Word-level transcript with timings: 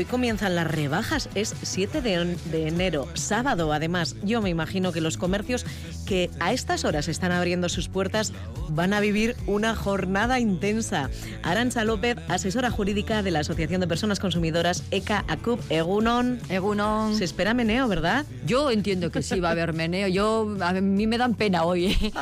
Hoy 0.00 0.06
comienzan 0.06 0.56
las 0.56 0.66
rebajas, 0.66 1.28
es 1.34 1.54
7 1.60 2.00
de, 2.00 2.66
enero, 2.66 3.06
sábado 3.12 3.70
además. 3.70 4.16
Yo 4.22 4.40
me 4.40 4.48
imagino 4.48 4.92
que 4.92 5.02
los 5.02 5.18
comercios 5.18 5.66
que 6.06 6.30
a 6.40 6.54
estas 6.54 6.86
horas 6.86 7.06
están 7.06 7.32
abriendo 7.32 7.68
sus 7.68 7.90
puertas 7.90 8.32
van 8.70 8.94
a 8.94 9.00
vivir 9.00 9.36
una 9.46 9.76
jornada 9.76 10.40
intensa. 10.40 11.10
Arancha 11.42 11.84
López, 11.84 12.16
asesora 12.28 12.70
jurídica 12.70 13.22
de 13.22 13.30
la 13.30 13.40
Asociación 13.40 13.82
de 13.82 13.88
Personas 13.88 14.20
Consumidoras 14.20 14.84
ECA 14.90 15.26
ACUP, 15.28 15.60
Egunon. 15.70 16.40
Egunon. 16.48 17.14
Se 17.14 17.24
espera 17.24 17.52
meneo, 17.52 17.86
¿verdad? 17.86 18.24
Yo 18.46 18.70
entiendo 18.70 19.10
que 19.10 19.22
sí 19.22 19.38
va 19.38 19.48
a 19.48 19.52
haber 19.52 19.74
meneo. 19.74 20.08
Yo, 20.08 20.56
a 20.62 20.72
mí 20.72 21.06
me 21.06 21.18
dan 21.18 21.34
pena 21.34 21.64
hoy 21.64 21.88
¿eh? 21.88 22.12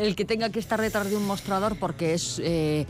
el 0.00 0.16
que 0.16 0.24
tenga 0.24 0.48
que 0.48 0.58
estar 0.58 0.80
detrás 0.80 1.10
de 1.10 1.16
un 1.16 1.26
mostrador 1.26 1.78
porque 1.78 2.14
es... 2.14 2.40
Eh, 2.42 2.86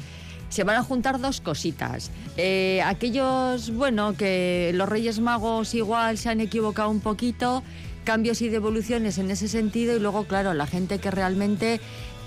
se 0.56 0.64
van 0.64 0.76
a 0.76 0.82
juntar 0.82 1.20
dos 1.20 1.42
cositas. 1.42 2.10
Eh, 2.38 2.80
aquellos, 2.82 3.70
bueno, 3.74 4.14
que 4.16 4.70
los 4.74 4.88
Reyes 4.88 5.20
Magos 5.20 5.74
igual 5.74 6.16
se 6.16 6.30
han 6.30 6.40
equivocado 6.40 6.88
un 6.88 7.00
poquito, 7.00 7.62
cambios 8.04 8.40
y 8.40 8.48
devoluciones 8.48 9.18
en 9.18 9.30
ese 9.30 9.48
sentido, 9.48 9.94
y 9.94 10.00
luego, 10.00 10.24
claro, 10.24 10.54
la 10.54 10.66
gente 10.66 10.98
que 10.98 11.10
realmente 11.10 11.78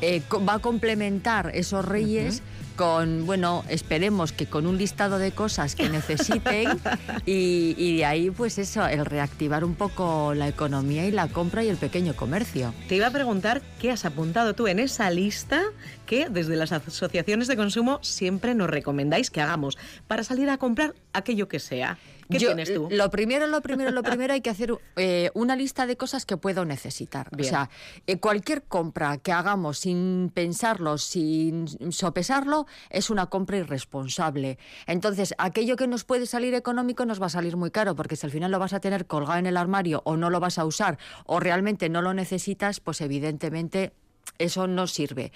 eh, 0.01 0.21
va 0.47 0.53
a 0.53 0.59
complementar 0.59 1.49
esos 1.55 1.83
Reyes 1.83 2.43
con, 2.79 3.25
bueno, 3.25 3.65
esperemos 3.67 4.31
que 4.31 4.45
con 4.45 4.65
un 4.65 4.77
listado 4.77 5.19
de 5.19 5.33
cosas 5.33 5.75
que 5.75 5.89
necesiten 5.89 6.79
y, 7.25 7.97
de 7.97 8.05
ahí, 8.05 8.31
pues 8.31 8.57
eso, 8.57 8.87
el 8.87 9.05
reactivar 9.05 9.65
un 9.65 9.75
poco 9.75 10.33
la 10.33 10.47
economía 10.47 11.05
y 11.05 11.11
la 11.11 11.27
compra 11.27 11.61
y 11.61 11.67
el 11.67 11.75
pequeño 11.75 12.15
comercio. 12.15 12.73
Te 12.87 12.95
iba 12.95 13.07
a 13.07 13.11
preguntar 13.11 13.61
qué 13.81 13.91
has 13.91 14.05
apuntado 14.05 14.53
tú 14.53 14.67
en 14.67 14.79
esa 14.79 15.11
lista 15.11 15.61
que 16.05 16.29
desde 16.29 16.55
las 16.55 16.71
asociaciones 16.71 17.49
de 17.49 17.57
consumo 17.57 17.99
siempre 18.01 18.55
nos 18.55 18.69
recomendáis 18.69 19.29
que 19.29 19.41
hagamos 19.41 19.77
para 20.07 20.23
salir 20.23 20.49
a 20.49 20.57
comprar 20.57 20.95
aquello 21.11 21.49
que 21.49 21.59
sea. 21.59 21.97
¿Qué 22.29 22.37
tienes 22.37 22.73
tú? 22.73 22.87
Lo 22.91 23.09
primero, 23.09 23.47
lo 23.47 23.61
primero, 23.61 23.91
lo 23.91 24.03
primero 24.03 24.33
hay 24.33 24.41
que 24.41 24.49
hacer 24.49 24.73
eh, 24.95 25.31
una 25.33 25.55
lista 25.55 25.87
de 25.87 25.97
cosas 25.97 26.25
que 26.25 26.37
puedo 26.37 26.63
necesitar. 26.63 27.29
O 27.37 27.43
sea, 27.43 27.69
eh, 28.05 28.19
cualquier 28.19 28.63
compra 28.63 29.17
que 29.17 29.31
hagamos 29.31 29.79
sin 29.79 30.31
pensarlo, 30.33 30.97
sin 30.97 31.67
sopesarlo, 31.91 32.67
es 32.89 33.09
una 33.09 33.27
compra 33.27 33.57
irresponsable. 33.57 34.59
Entonces, 34.85 35.33
aquello 35.37 35.75
que 35.75 35.87
nos 35.87 36.03
puede 36.03 36.27
salir 36.27 36.53
económico 36.53 37.05
nos 37.05 37.21
va 37.21 37.27
a 37.27 37.29
salir 37.29 37.57
muy 37.57 37.71
caro, 37.71 37.95
porque 37.95 38.15
si 38.15 38.27
al 38.27 38.31
final 38.31 38.51
lo 38.51 38.59
vas 38.59 38.73
a 38.73 38.79
tener 38.79 39.07
colgado 39.07 39.39
en 39.39 39.47
el 39.47 39.57
armario 39.57 40.01
o 40.05 40.15
no 40.15 40.29
lo 40.29 40.39
vas 40.39 40.59
a 40.59 40.65
usar 40.65 40.99
o 41.25 41.39
realmente 41.39 41.89
no 41.89 42.01
lo 42.01 42.13
necesitas, 42.13 42.79
pues 42.79 43.01
evidentemente 43.01 43.93
eso 44.37 44.67
no 44.67 44.85
sirve. 44.85 45.31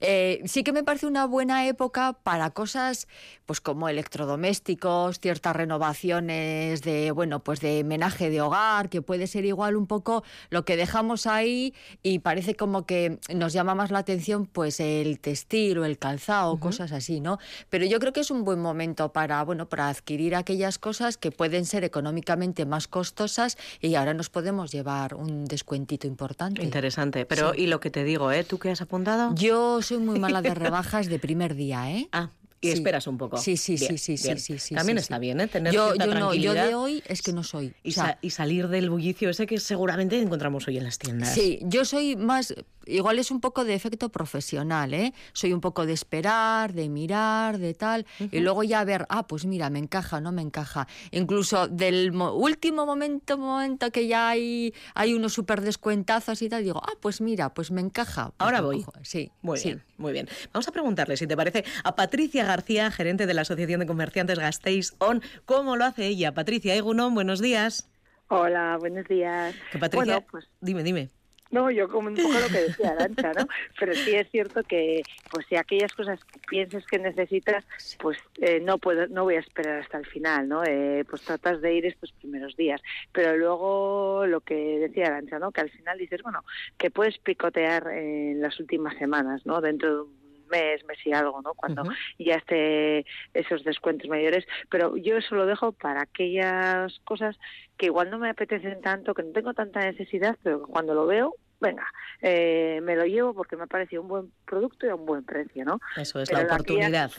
Eh, 0.00 0.42
sí 0.44 0.62
que 0.64 0.72
me 0.72 0.84
parece 0.84 1.06
una 1.06 1.26
buena 1.26 1.66
época 1.66 2.12
para 2.22 2.50
cosas 2.50 3.08
pues 3.46 3.60
como 3.60 3.88
electrodomésticos, 3.88 5.20
ciertas 5.20 5.54
renovaciones 5.54 6.82
de, 6.82 7.10
bueno, 7.10 7.40
pues 7.40 7.60
de 7.60 7.84
menaje 7.84 8.30
de 8.30 8.40
hogar, 8.40 8.88
que 8.88 9.02
puede 9.02 9.26
ser 9.26 9.44
igual 9.44 9.76
un 9.76 9.86
poco 9.86 10.24
lo 10.50 10.64
que 10.64 10.76
dejamos 10.76 11.26
ahí 11.26 11.74
y 12.02 12.20
parece 12.20 12.54
como 12.54 12.86
que 12.86 13.18
nos 13.32 13.52
llama 13.52 13.74
más 13.74 13.90
la 13.90 13.98
atención 13.98 14.46
pues 14.46 14.80
el 14.80 15.20
textil 15.20 15.78
o 15.78 15.84
el 15.84 15.98
calzado, 15.98 16.58
cosas 16.58 16.92
así, 16.92 17.20
¿no? 17.20 17.38
Pero 17.68 17.84
yo 17.84 17.98
creo 17.98 18.12
que 18.12 18.20
es 18.20 18.30
un 18.30 18.44
buen 18.44 18.60
momento 18.60 19.12
para, 19.12 19.42
bueno, 19.44 19.68
para 19.68 19.88
adquirir 19.88 20.34
aquellas 20.34 20.78
cosas 20.78 21.16
que 21.16 21.30
pueden 21.30 21.66
ser 21.66 21.84
económicamente 21.84 22.66
más 22.66 22.88
costosas 22.88 23.58
y 23.80 23.94
ahora 23.94 24.14
nos 24.14 24.30
podemos 24.30 24.72
llevar 24.72 25.14
un 25.14 25.44
descuentito 25.44 26.06
importante. 26.06 26.62
Interesante. 26.62 27.26
Pero, 27.26 27.54
y 27.54 27.66
lo 27.66 27.80
que 27.80 27.90
te 27.90 28.04
digo, 28.04 28.32
¿eh? 28.32 28.44
¿Tú 28.44 28.58
qué 28.58 28.70
has 28.70 28.80
apuntado? 28.80 29.34
Yo 29.34 29.82
soy 29.84 29.98
muy 29.98 30.18
mala 30.18 30.42
de 30.42 30.54
rebajas 30.54 31.08
de 31.08 31.18
primer 31.18 31.54
día, 31.54 31.90
¿eh? 31.90 32.08
Ah, 32.12 32.30
y 32.60 32.70
esperas 32.70 33.06
un 33.06 33.18
poco. 33.18 33.36
Sí, 33.36 33.56
sí, 33.56 33.76
sí, 33.76 33.98
sí, 33.98 34.16
sí, 34.16 34.58
sí, 34.58 34.74
También 34.74 34.96
está 34.96 35.18
bien, 35.18 35.38
¿eh? 35.40 35.48
Tener 35.48 35.72
yo, 35.72 35.94
yo 35.94 36.14
no, 36.14 36.34
yo 36.34 36.54
de 36.54 36.74
hoy 36.74 37.02
es 37.06 37.20
que 37.20 37.32
no 37.32 37.44
soy. 37.44 37.74
Y, 37.82 37.94
y, 38.22 38.30
salir 38.30 38.68
del 38.68 38.88
bullicio 38.88 39.28
ese 39.28 39.46
que 39.46 39.60
seguramente 39.60 40.18
encontramos 40.18 40.66
hoy 40.66 40.78
en 40.78 40.84
las 40.84 40.98
tiendas. 40.98 41.34
Sí, 41.34 41.58
yo 41.62 41.84
soy 41.84 42.16
más, 42.16 42.54
igual 42.86 43.18
es 43.18 43.30
un 43.30 43.40
poco 43.40 43.64
de 43.64 43.74
efecto 43.74 44.10
profesional, 44.10 44.94
¿eh? 44.94 45.12
Soy 45.32 45.52
un 45.52 45.60
poco 45.60 45.86
de 45.86 45.92
esperar, 45.92 46.72
de 46.72 46.88
mirar, 46.88 47.58
de 47.58 47.74
tal, 47.74 48.06
y 48.18 48.40
luego 48.40 48.62
ya 48.62 48.84
ver, 48.84 49.06
ah, 49.08 49.26
pues 49.26 49.46
mira, 49.46 49.70
me 49.70 49.78
encaja, 49.78 50.20
no 50.20 50.32
me 50.32 50.42
encaja. 50.42 50.86
Incluso 51.10 51.68
del 51.68 52.12
último 52.14 52.86
momento, 52.86 53.38
momento 53.38 53.90
que 53.90 54.06
ya 54.06 54.28
hay, 54.28 54.74
hay 54.94 55.14
unos 55.14 55.32
súper 55.32 55.60
descuentazos 55.60 56.40
y 56.42 56.48
tal, 56.48 56.64
digo, 56.64 56.80
ah, 56.82 56.94
pues 57.00 57.20
mira, 57.20 57.54
pues 57.54 57.70
me 57.70 57.80
encaja. 57.80 58.26
Pues 58.26 58.34
Ahora 58.38 58.60
voy. 58.60 58.84
Sí, 59.02 59.30
muy 59.42 59.60
bien, 59.62 59.82
muy 59.96 60.12
bien. 60.12 60.28
Vamos 60.52 60.68
a 60.68 60.72
preguntarle, 60.72 61.16
si 61.16 61.26
te 61.26 61.36
parece, 61.36 61.64
a 61.82 61.96
Patricia 61.96 62.44
García, 62.44 62.90
gerente 62.90 63.26
de 63.26 63.34
la 63.34 63.42
Asociación 63.42 63.80
de 63.80 63.86
Comerciantes 63.86 64.38
Gasteiz 64.38 64.94
On, 64.98 65.22
¿cómo 65.44 65.76
lo 65.76 65.84
hace 65.84 66.06
ella? 66.06 66.34
Patricia 66.34 66.74
Egunon, 66.74 67.14
buenos 67.14 67.40
días. 67.40 67.88
Hola, 68.28 68.76
buenos 68.78 69.06
días. 69.06 69.54
Patricia, 69.78 70.20
pues, 70.22 70.48
dime, 70.60 70.82
dime. 70.82 71.10
No, 71.54 71.70
yo 71.70 71.88
como 71.88 72.08
un 72.08 72.16
poco 72.16 72.32
lo 72.32 72.48
que 72.48 72.62
decía 72.62 72.90
Arancha, 72.90 73.32
¿no? 73.32 73.46
Pero 73.78 73.94
sí 73.94 74.12
es 74.12 74.28
cierto 74.32 74.64
que, 74.64 75.02
pues 75.30 75.46
si 75.46 75.54
aquellas 75.54 75.92
cosas 75.92 76.18
que 76.24 76.40
pienses 76.40 76.84
que 76.84 76.98
necesitas, 76.98 77.64
pues 78.00 78.18
eh, 78.40 78.58
no 78.58 78.78
puedo, 78.78 79.06
no 79.06 79.22
voy 79.22 79.36
a 79.36 79.38
esperar 79.38 79.80
hasta 79.80 79.98
el 79.98 80.06
final, 80.06 80.48
¿no? 80.48 80.64
Eh, 80.64 81.04
pues 81.08 81.22
tratas 81.22 81.60
de 81.60 81.74
ir 81.74 81.86
estos 81.86 82.10
primeros 82.10 82.56
días. 82.56 82.82
Pero 83.12 83.36
luego 83.36 84.26
lo 84.26 84.40
que 84.40 84.80
decía 84.80 85.06
Arancha, 85.06 85.38
¿no? 85.38 85.52
Que 85.52 85.60
al 85.60 85.70
final 85.70 85.96
dices, 85.96 86.22
bueno, 86.24 86.44
que 86.76 86.90
puedes 86.90 87.18
picotear 87.18 87.86
en 87.86 88.42
las 88.42 88.58
últimas 88.58 88.98
semanas, 88.98 89.46
¿no? 89.46 89.60
Dentro 89.60 89.94
de 89.94 90.00
un 90.02 90.24
mes, 90.50 90.84
mes 90.84 90.98
y 91.04 91.12
algo, 91.12 91.40
¿no? 91.40 91.54
Cuando 91.54 91.84
ya 92.18 92.34
esté 92.34 93.06
esos 93.32 93.62
descuentos 93.62 94.08
mayores. 94.08 94.44
Pero 94.70 94.96
yo 94.96 95.16
eso 95.16 95.36
lo 95.36 95.46
dejo 95.46 95.70
para 95.70 96.02
aquellas 96.02 96.98
cosas 97.04 97.38
que 97.76 97.86
igual 97.86 98.10
no 98.10 98.18
me 98.18 98.30
apetecen 98.30 98.80
tanto, 98.80 99.14
que 99.14 99.22
no 99.22 99.32
tengo 99.32 99.54
tanta 99.54 99.80
necesidad, 99.80 100.36
pero 100.42 100.62
cuando 100.62 100.94
lo 100.94 101.06
veo, 101.06 101.34
venga, 101.60 101.86
eh, 102.20 102.80
me 102.82 102.96
lo 102.96 103.04
llevo 103.04 103.34
porque 103.34 103.56
me 103.56 103.64
ha 103.64 103.66
parecido 103.66 104.02
un 104.02 104.08
buen 104.08 104.32
producto 104.44 104.86
y 104.86 104.90
a 104.90 104.94
un 104.94 105.06
buen 105.06 105.24
precio, 105.24 105.64
¿no? 105.64 105.80
Eso 105.96 106.20
es 106.20 106.32
la 106.32 106.42
oportunidad. 106.42 107.10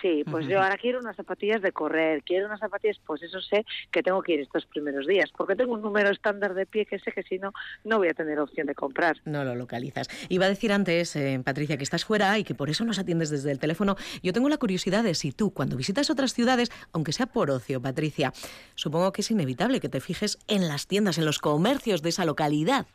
Sí, 0.00 0.22
pues 0.30 0.46
yo 0.46 0.62
ahora 0.62 0.76
quiero 0.76 1.00
unas 1.00 1.16
zapatillas 1.16 1.60
de 1.60 1.72
correr, 1.72 2.22
quiero 2.22 2.46
unas 2.46 2.60
zapatillas, 2.60 3.00
pues 3.04 3.22
eso 3.22 3.40
sé 3.40 3.66
que 3.90 4.02
tengo 4.02 4.22
que 4.22 4.34
ir 4.34 4.40
estos 4.40 4.64
primeros 4.66 5.06
días, 5.06 5.30
porque 5.36 5.56
tengo 5.56 5.74
un 5.74 5.82
número 5.82 6.10
estándar 6.10 6.54
de 6.54 6.66
pie 6.66 6.86
que 6.86 7.00
sé 7.00 7.10
que 7.10 7.24
si 7.24 7.38
no, 7.38 7.52
no 7.84 7.98
voy 7.98 8.08
a 8.08 8.14
tener 8.14 8.38
opción 8.38 8.68
de 8.68 8.74
comprar. 8.74 9.16
No 9.24 9.44
lo 9.44 9.56
localizas. 9.56 10.08
Iba 10.28 10.46
a 10.46 10.48
decir 10.48 10.72
antes, 10.72 11.16
eh, 11.16 11.40
Patricia, 11.44 11.76
que 11.76 11.82
estás 11.82 12.04
fuera 12.04 12.38
y 12.38 12.44
que 12.44 12.54
por 12.54 12.70
eso 12.70 12.84
nos 12.84 13.00
atiendes 13.00 13.30
desde 13.30 13.50
el 13.50 13.58
teléfono. 13.58 13.96
Yo 14.22 14.32
tengo 14.32 14.48
la 14.48 14.58
curiosidad 14.58 15.02
de 15.02 15.14
si 15.14 15.32
tú, 15.32 15.52
cuando 15.52 15.76
visitas 15.76 16.10
otras 16.10 16.32
ciudades, 16.32 16.70
aunque 16.92 17.12
sea 17.12 17.26
por 17.26 17.50
ocio, 17.50 17.82
Patricia, 17.82 18.32
supongo 18.76 19.12
que 19.12 19.22
es 19.22 19.30
inevitable 19.32 19.80
que 19.80 19.88
te 19.88 20.00
fijes 20.00 20.38
en 20.46 20.68
las 20.68 20.86
tiendas, 20.86 21.18
en 21.18 21.24
los 21.24 21.40
comercios 21.40 22.02
de 22.02 22.10
esa 22.10 22.24
localidad. 22.24 22.86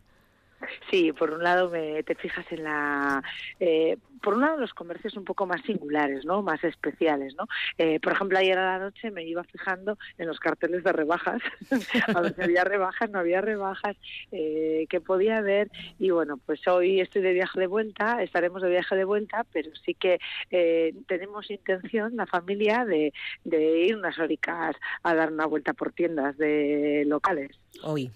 Sí, 0.90 1.12
por 1.12 1.32
un 1.32 1.44
lado 1.44 1.70
me, 1.70 2.04
te 2.04 2.16
fijas 2.16 2.46
en 2.52 2.64
la... 2.64 3.24
Eh, 3.60 3.98
por 4.22 4.36
un 4.36 4.42
lado 4.42 4.58
los 4.58 4.74
comercios 4.74 5.18
un 5.18 5.26
poco 5.26 5.46
más 5.46 5.62
singulares, 5.64 6.24
¿no? 6.24 6.42
Más 6.42 6.64
especiales, 6.64 7.36
¿no? 7.36 7.46
Eh, 7.78 8.00
por 8.00 8.14
ejemplo, 8.14 8.38
ayer 8.40 8.58
a 8.58 8.78
la 8.78 8.80
noche 8.80 9.12
me 9.12 9.26
iba 9.26 9.44
fijando 9.44 9.98
en 10.18 10.28
los 10.28 10.40
carteles 10.40 10.84
de 10.84 10.94
rebajas, 10.94 11.42
a 12.16 12.22
ver 12.22 12.34
había 12.42 12.64
rebajas, 12.64 13.10
no 13.10 13.20
había 13.20 13.42
rebajas, 13.42 13.98
eh, 14.32 14.86
que 14.90 15.02
podía 15.02 15.38
haber. 15.40 15.70
Y 16.00 16.12
bueno, 16.12 16.40
pues 16.46 16.66
hoy 16.68 17.02
estoy 17.02 17.22
de 17.22 17.34
viaje 17.34 17.60
de 17.60 17.68
vuelta, 17.68 18.24
estaremos 18.24 18.62
de 18.62 18.70
viaje 18.70 18.96
de 18.96 19.04
vuelta, 19.04 19.46
pero 19.52 19.70
sí 19.86 19.94
que 19.94 20.20
eh, 20.52 20.96
tenemos 21.08 21.52
intención, 21.52 22.16
la 22.16 22.26
familia, 22.26 22.86
de, 22.86 23.14
de 23.44 23.82
ir 23.82 23.98
unas 23.98 24.18
horicas 24.20 24.76
a 25.04 25.16
dar 25.16 25.34
una 25.34 25.46
vuelta 25.46 25.74
por 25.74 25.92
tiendas 25.92 26.38
de 26.38 27.04
locales. 27.08 27.60
Hoy, 27.84 28.10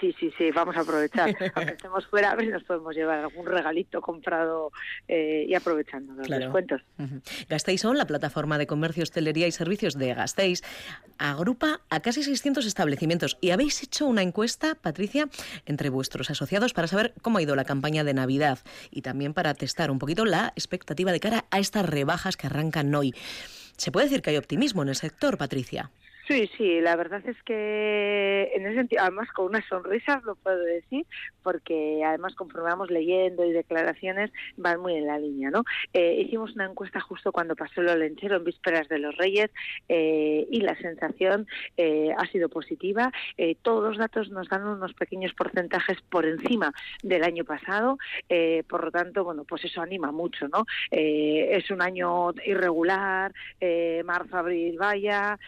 Sí, 0.00 0.14
sí, 0.18 0.32
sí, 0.36 0.50
vamos 0.50 0.76
a 0.76 0.80
aprovechar. 0.80 1.34
Aunque 1.54 1.72
estemos 1.72 2.06
fuera, 2.06 2.30
a 2.30 2.36
ver 2.36 2.46
si 2.46 2.52
nos 2.52 2.64
podemos 2.64 2.94
llevar 2.94 3.18
algún 3.18 3.46
regalito 3.46 4.00
comprado 4.00 4.70
eh, 5.08 5.44
y 5.48 5.54
aprovechando 5.54 6.14
los 6.14 6.28
descuentos. 6.28 6.82
Gasteiz 7.48 7.80
son 7.80 7.98
la 7.98 8.06
plataforma 8.06 8.58
de 8.58 8.66
comercio, 8.66 9.02
hostelería 9.02 9.46
y 9.46 9.52
servicios 9.52 9.98
de 9.98 10.14
Gasteiz. 10.14 10.62
Agrupa 11.18 11.80
a 11.90 12.00
casi 12.00 12.22
600 12.22 12.66
establecimientos 12.66 13.38
y 13.40 13.50
habéis 13.50 13.82
hecho 13.82 14.06
una 14.06 14.22
encuesta, 14.22 14.74
Patricia, 14.74 15.28
entre 15.66 15.90
vuestros 15.90 16.30
asociados 16.30 16.72
para 16.72 16.88
saber 16.88 17.14
cómo 17.22 17.38
ha 17.38 17.42
ido 17.42 17.56
la 17.56 17.64
campaña 17.64 18.04
de 18.04 18.14
Navidad 18.14 18.58
y 18.90 19.02
también 19.02 19.34
para 19.34 19.54
testar 19.54 19.90
un 19.90 19.98
poquito 19.98 20.24
la 20.24 20.52
expectativa 20.56 21.12
de 21.12 21.20
cara 21.20 21.44
a 21.50 21.58
estas 21.58 21.86
rebajas 21.86 22.36
que 22.36 22.46
arrancan 22.46 22.94
hoy. 22.94 23.14
¿Se 23.76 23.90
puede 23.90 24.06
decir 24.06 24.22
que 24.22 24.30
hay 24.30 24.36
optimismo 24.36 24.82
en 24.82 24.90
el 24.90 24.96
sector, 24.96 25.38
Patricia? 25.38 25.90
Sí, 26.28 26.48
sí, 26.56 26.80
la 26.80 26.94
verdad 26.94 27.20
es 27.26 27.42
que 27.42 28.52
en 28.54 28.64
ese 28.64 28.76
sentido, 28.76 29.02
además 29.02 29.28
con 29.32 29.46
una 29.46 29.66
sonrisa 29.68 30.22
lo 30.24 30.36
puedo 30.36 30.58
decir, 30.58 31.04
porque 31.42 32.02
además 32.04 32.36
conformamos 32.36 32.90
leyendo 32.92 33.44
y 33.44 33.52
declaraciones 33.52 34.30
van 34.56 34.80
muy 34.80 34.94
en 34.94 35.08
la 35.08 35.18
línea, 35.18 35.50
¿no? 35.50 35.64
Eh, 35.92 36.22
hicimos 36.24 36.54
una 36.54 36.66
encuesta 36.66 37.00
justo 37.00 37.32
cuando 37.32 37.56
pasó 37.56 37.82
lo 37.82 37.96
lenchero 37.96 38.36
en 38.36 38.44
vísperas 38.44 38.88
de 38.88 39.00
los 39.00 39.16
Reyes 39.16 39.50
eh, 39.88 40.46
y 40.48 40.60
la 40.60 40.76
sensación 40.76 41.48
eh, 41.76 42.14
ha 42.16 42.26
sido 42.28 42.48
positiva. 42.48 43.10
todos 43.62 43.82
los 43.82 43.98
datos 43.98 44.30
nos 44.30 44.48
dan 44.48 44.64
unos 44.64 44.94
pequeños 44.94 45.34
porcentajes 45.34 46.00
por 46.02 46.24
encima 46.24 46.72
del 47.02 47.24
año 47.24 47.44
pasado, 47.44 47.98
por 48.68 48.84
lo 48.84 48.90
tanto, 48.90 49.24
bueno, 49.24 49.44
pues 49.44 49.64
eso 49.64 49.80
anima 49.80 50.12
mucho, 50.12 50.46
¿no? 50.48 50.64
es 50.90 51.70
un 51.70 51.82
año 51.82 52.30
irregular, 52.44 53.32
marzo, 54.04 54.36
abril, 54.36 54.76
vaya, 54.78 55.38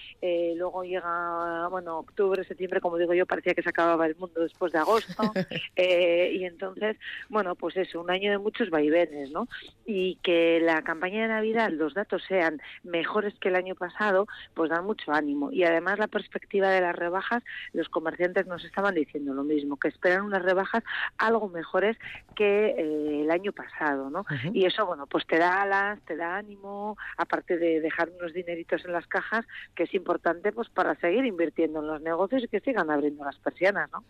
luego 0.65 0.83
llega, 0.83 1.69
bueno, 1.69 1.99
octubre, 1.99 2.43
septiembre, 2.43 2.81
como 2.81 2.97
digo 2.97 3.13
yo, 3.13 3.27
parecía 3.27 3.53
que 3.53 3.63
se 3.63 3.69
acababa 3.69 4.07
el 4.07 4.17
mundo 4.17 4.41
después 4.41 4.73
de 4.73 4.79
agosto. 4.79 5.23
Eh, 5.77 6.31
y 6.35 6.45
entonces, 6.45 6.97
bueno, 7.29 7.57
pues 7.57 7.77
eso, 7.77 8.01
un 8.01 8.11
año 8.11 8.31
de 8.31 8.39
muchos 8.39 8.71
vaivenes, 8.71 9.31
¿no? 9.31 9.49
Y 9.85 10.17
que 10.23 10.61
la 10.61 10.83
campaña 10.83 11.23
de 11.23 11.29
Navidad, 11.29 11.71
los 11.71 11.95
datos 11.95 12.23
sean 12.29 12.61
mejores 12.85 13.35
que 13.41 13.49
el 13.49 13.57
año 13.57 13.75
pasado, 13.75 14.27
pues 14.55 14.71
dan 14.71 14.85
mucho 14.85 15.13
ánimo. 15.13 15.51
Y 15.51 15.65
además 15.65 15.99
la 15.99 16.07
perspectiva 16.07 16.69
de 16.71 16.81
las 16.81 16.95
rebajas, 16.95 17.43
los 17.73 17.89
comerciantes 17.89 18.47
nos 18.47 18.65
estaban 18.65 18.95
diciendo 18.95 19.35
lo 19.35 19.43
mismo, 19.43 19.77
que 19.77 19.89
esperan 19.89 20.25
unas 20.25 20.43
rebajas 20.43 20.85
algo 21.19 21.49
mejores 21.49 21.97
que 22.37 22.67
eh, 22.67 23.23
el 23.23 23.31
año 23.31 23.53
pasado, 23.53 24.11
¿no? 24.11 24.25
Y 24.53 24.65
eso, 24.67 24.87
bueno, 24.87 25.07
pues 25.07 25.27
te 25.27 25.39
da 25.39 25.63
alas, 25.63 26.01
te 26.07 26.17
da 26.17 26.37
ánimo, 26.37 26.97
aparte 27.17 27.59
de 27.59 27.81
dejar 27.81 28.11
unos 28.19 28.33
dineritos 28.33 28.85
en 28.85 28.93
las 28.93 29.07
cajas, 29.07 29.45
que 29.75 29.85
es 29.85 29.95
importante 29.95 30.53
pues 30.55 30.69
para 30.69 30.95
seguir 31.01 31.25
invirtiendo 31.27 31.81
en 31.81 31.87
los 31.87 32.01
negocios 32.01 32.45
y 32.45 32.49
que 32.49 32.61
sigan 32.61 32.91
abriendo 32.91 33.25
las 33.25 33.37
persianas, 33.37 33.91
¿no? 33.93 34.05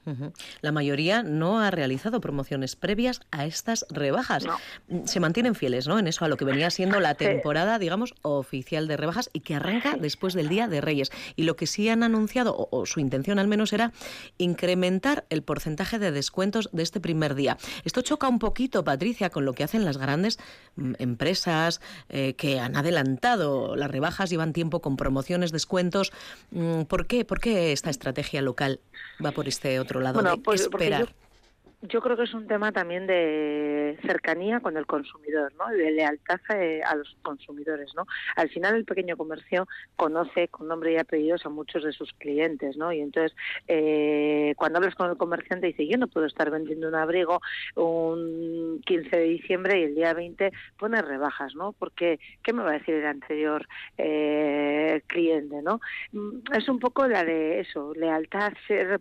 La 0.60 0.72
mayoría 0.72 1.22
no 1.22 1.60
ha 1.60 1.70
realizado 1.70 2.20
promociones 2.20 2.76
previas 2.76 3.20
a 3.30 3.46
estas 3.46 3.86
rebajas. 3.90 4.46
Mm, 4.88 5.04
se 5.04 5.20
mantienen 5.20 5.54
fieles, 5.54 5.88
¿no? 5.88 5.98
En 5.98 6.06
eso 6.06 6.24
a 6.24 6.28
lo 6.28 6.36
que 6.36 6.44
venía 6.44 6.70
siendo 6.70 7.00
la 7.00 7.14
temporada, 7.14 7.78
digamos, 7.78 8.14
oficial 8.22 8.86
de 8.86 8.96
rebajas 8.96 9.30
y 9.32 9.40
que 9.40 9.54
arranca 9.54 9.96
después 9.98 10.34
del 10.34 10.48
Día 10.48 10.68
de 10.68 10.80
Reyes. 10.80 11.10
Y 11.36 11.44
lo 11.44 11.56
que 11.56 11.66
sí 11.66 11.88
han 11.88 12.02
anunciado, 12.02 12.54
o, 12.56 12.68
o 12.70 12.86
su 12.86 13.00
intención 13.00 13.38
al 13.38 13.48
menos 13.48 13.72
era 13.72 13.92
incrementar 14.38 15.24
el 15.30 15.42
porcentaje 15.42 15.98
de 15.98 16.12
descuentos 16.12 16.68
de 16.72 16.82
este 16.82 17.00
primer 17.00 17.34
día. 17.34 17.56
Esto 17.84 18.02
choca 18.02 18.28
un 18.28 18.38
poquito, 18.38 18.84
Patricia, 18.84 19.30
con 19.30 19.44
lo 19.44 19.52
que 19.52 19.64
hacen 19.64 19.84
las 19.84 19.98
grandes 19.98 20.38
mm, 20.76 20.94
empresas 20.98 21.80
eh, 22.08 22.34
que 22.34 22.60
han 22.60 22.76
adelantado 22.76 23.76
las 23.76 23.90
rebajas, 23.90 24.30
llevan 24.30 24.52
tiempo 24.52 24.80
con 24.80 24.96
promociones, 24.96 25.52
descuentos. 25.52 26.12
Mm, 26.50 26.82
¿Por 26.82 27.06
qué? 27.06 27.24
¿Por 27.24 27.40
qué 27.40 27.72
esta 27.72 27.90
estrategia 27.90 28.42
local 28.42 28.80
va 29.24 29.32
por 29.32 29.48
este 29.48 29.80
otro 29.80 30.00
lado 30.00 30.22
de 30.22 30.36
pues, 30.38 30.62
esperar? 30.62 31.14
Yo 31.88 32.00
creo 32.00 32.16
que 32.16 32.24
es 32.24 32.34
un 32.34 32.46
tema 32.46 32.72
también 32.72 33.06
de 33.06 33.98
cercanía 34.06 34.60
con 34.60 34.76
el 34.76 34.86
consumidor, 34.86 35.52
¿no? 35.54 35.74
Y 35.74 35.78
de 35.78 35.90
lealtad 35.92 36.40
eh, 36.50 36.82
a 36.84 36.94
los 36.94 37.16
consumidores, 37.22 37.94
¿no? 37.94 38.06
Al 38.36 38.48
final 38.48 38.74
el 38.74 38.84
pequeño 38.84 39.16
comercio 39.16 39.66
conoce 39.96 40.48
con 40.48 40.68
nombre 40.68 40.92
y 40.92 40.96
apellidos 40.96 41.44
a 41.44 41.50
muchos 41.50 41.84
de 41.84 41.92
sus 41.92 42.12
clientes, 42.14 42.76
¿no? 42.76 42.92
Y 42.92 43.00
entonces 43.00 43.36
eh, 43.68 44.54
cuando 44.56 44.78
hablas 44.78 44.94
con 44.94 45.10
el 45.10 45.16
comerciante 45.16 45.68
dice 45.68 45.86
yo 45.86 45.98
no 45.98 46.08
puedo 46.08 46.26
estar 46.26 46.50
vendiendo 46.50 46.88
un 46.88 46.94
abrigo 46.94 47.40
un 47.74 48.80
15 48.86 49.16
de 49.16 49.24
diciembre 49.24 49.80
y 49.80 49.84
el 49.84 49.94
día 49.94 50.14
20 50.14 50.52
pone 50.78 51.02
rebajas, 51.02 51.54
¿no? 51.54 51.72
Porque 51.72 52.18
qué 52.42 52.52
me 52.52 52.62
va 52.62 52.70
a 52.70 52.78
decir 52.78 52.94
el 52.94 53.06
anterior 53.06 53.66
eh, 53.98 55.02
cliente, 55.06 55.62
¿no? 55.62 55.80
Mm, 56.12 56.38
es 56.56 56.68
un 56.68 56.78
poco 56.78 57.06
la 57.06 57.24
de 57.24 57.60
eso, 57.60 57.92
lealtad, 57.94 58.52
ser 58.66 59.00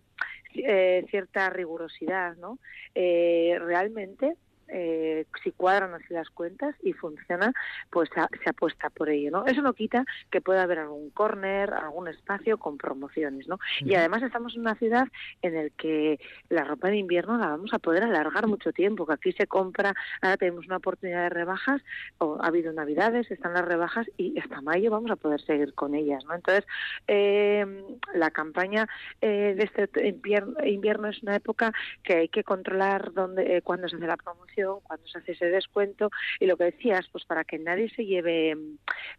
eh, 0.55 1.05
cierta 1.09 1.49
rigurosidad, 1.49 2.35
¿no? 2.37 2.59
Eh, 2.95 3.57
realmente 3.59 4.35
eh, 4.67 5.25
si 5.43 5.51
cuadran 5.51 5.93
así 5.93 6.13
las 6.13 6.29
cuentas 6.29 6.75
y 6.81 6.93
funciona, 6.93 7.53
pues 7.89 8.09
se 8.43 8.49
apuesta 8.49 8.89
por 8.89 9.09
ello, 9.09 9.31
¿no? 9.31 9.45
Eso 9.45 9.61
no 9.61 9.73
quita 9.73 10.05
que 10.31 10.41
pueda 10.41 10.63
haber 10.63 10.79
algún 10.79 11.09
corner, 11.11 11.73
algún 11.73 12.07
espacio 12.07 12.57
con 12.57 12.77
promociones, 12.77 13.47
¿no? 13.47 13.59
Y 13.79 13.95
además 13.95 14.23
estamos 14.23 14.55
en 14.55 14.61
una 14.61 14.75
ciudad 14.75 15.07
en 15.41 15.55
el 15.55 15.71
que 15.73 16.19
la 16.49 16.63
ropa 16.63 16.89
de 16.89 16.97
invierno 16.97 17.37
la 17.37 17.47
vamos 17.47 17.73
a 17.73 17.79
poder 17.79 18.03
alargar 18.03 18.47
mucho 18.47 18.71
tiempo, 18.71 19.05
que 19.05 19.13
aquí 19.13 19.31
se 19.33 19.47
compra, 19.47 19.93
ahora 20.21 20.37
tenemos 20.37 20.65
una 20.65 20.77
oportunidad 20.77 21.23
de 21.23 21.29
rebajas, 21.29 21.81
o 22.17 22.37
ha 22.41 22.47
habido 22.47 22.71
navidades, 22.73 23.29
están 23.31 23.53
las 23.53 23.65
rebajas 23.65 24.07
y 24.17 24.39
hasta 24.39 24.61
mayo 24.61 24.91
vamos 24.91 25.11
a 25.11 25.15
poder 25.15 25.41
seguir 25.41 25.73
con 25.73 25.95
ellas, 25.95 26.23
¿no? 26.25 26.35
Entonces, 26.35 26.65
eh, 27.07 27.65
la 28.13 28.31
campaña 28.31 28.87
eh, 29.21 29.55
de 29.57 29.63
este 29.63 30.07
invierno, 30.07 31.09
es 31.09 31.21
una 31.23 31.35
época 31.35 31.73
que 32.03 32.13
hay 32.13 32.27
que 32.29 32.43
controlar 32.43 33.13
dónde, 33.13 33.57
eh, 33.57 33.61
cuándo 33.61 33.89
se 33.89 33.97
hace 33.97 34.07
la 34.07 34.17
promoción 34.17 34.52
cuando 34.83 35.07
se 35.07 35.17
hace 35.17 35.33
ese 35.33 35.45
descuento 35.47 36.09
y 36.39 36.45
lo 36.45 36.57
que 36.57 36.65
decías, 36.65 37.07
pues 37.11 37.25
para 37.25 37.43
que 37.43 37.59
nadie 37.59 37.89
se 37.89 38.05
lleve 38.05 38.55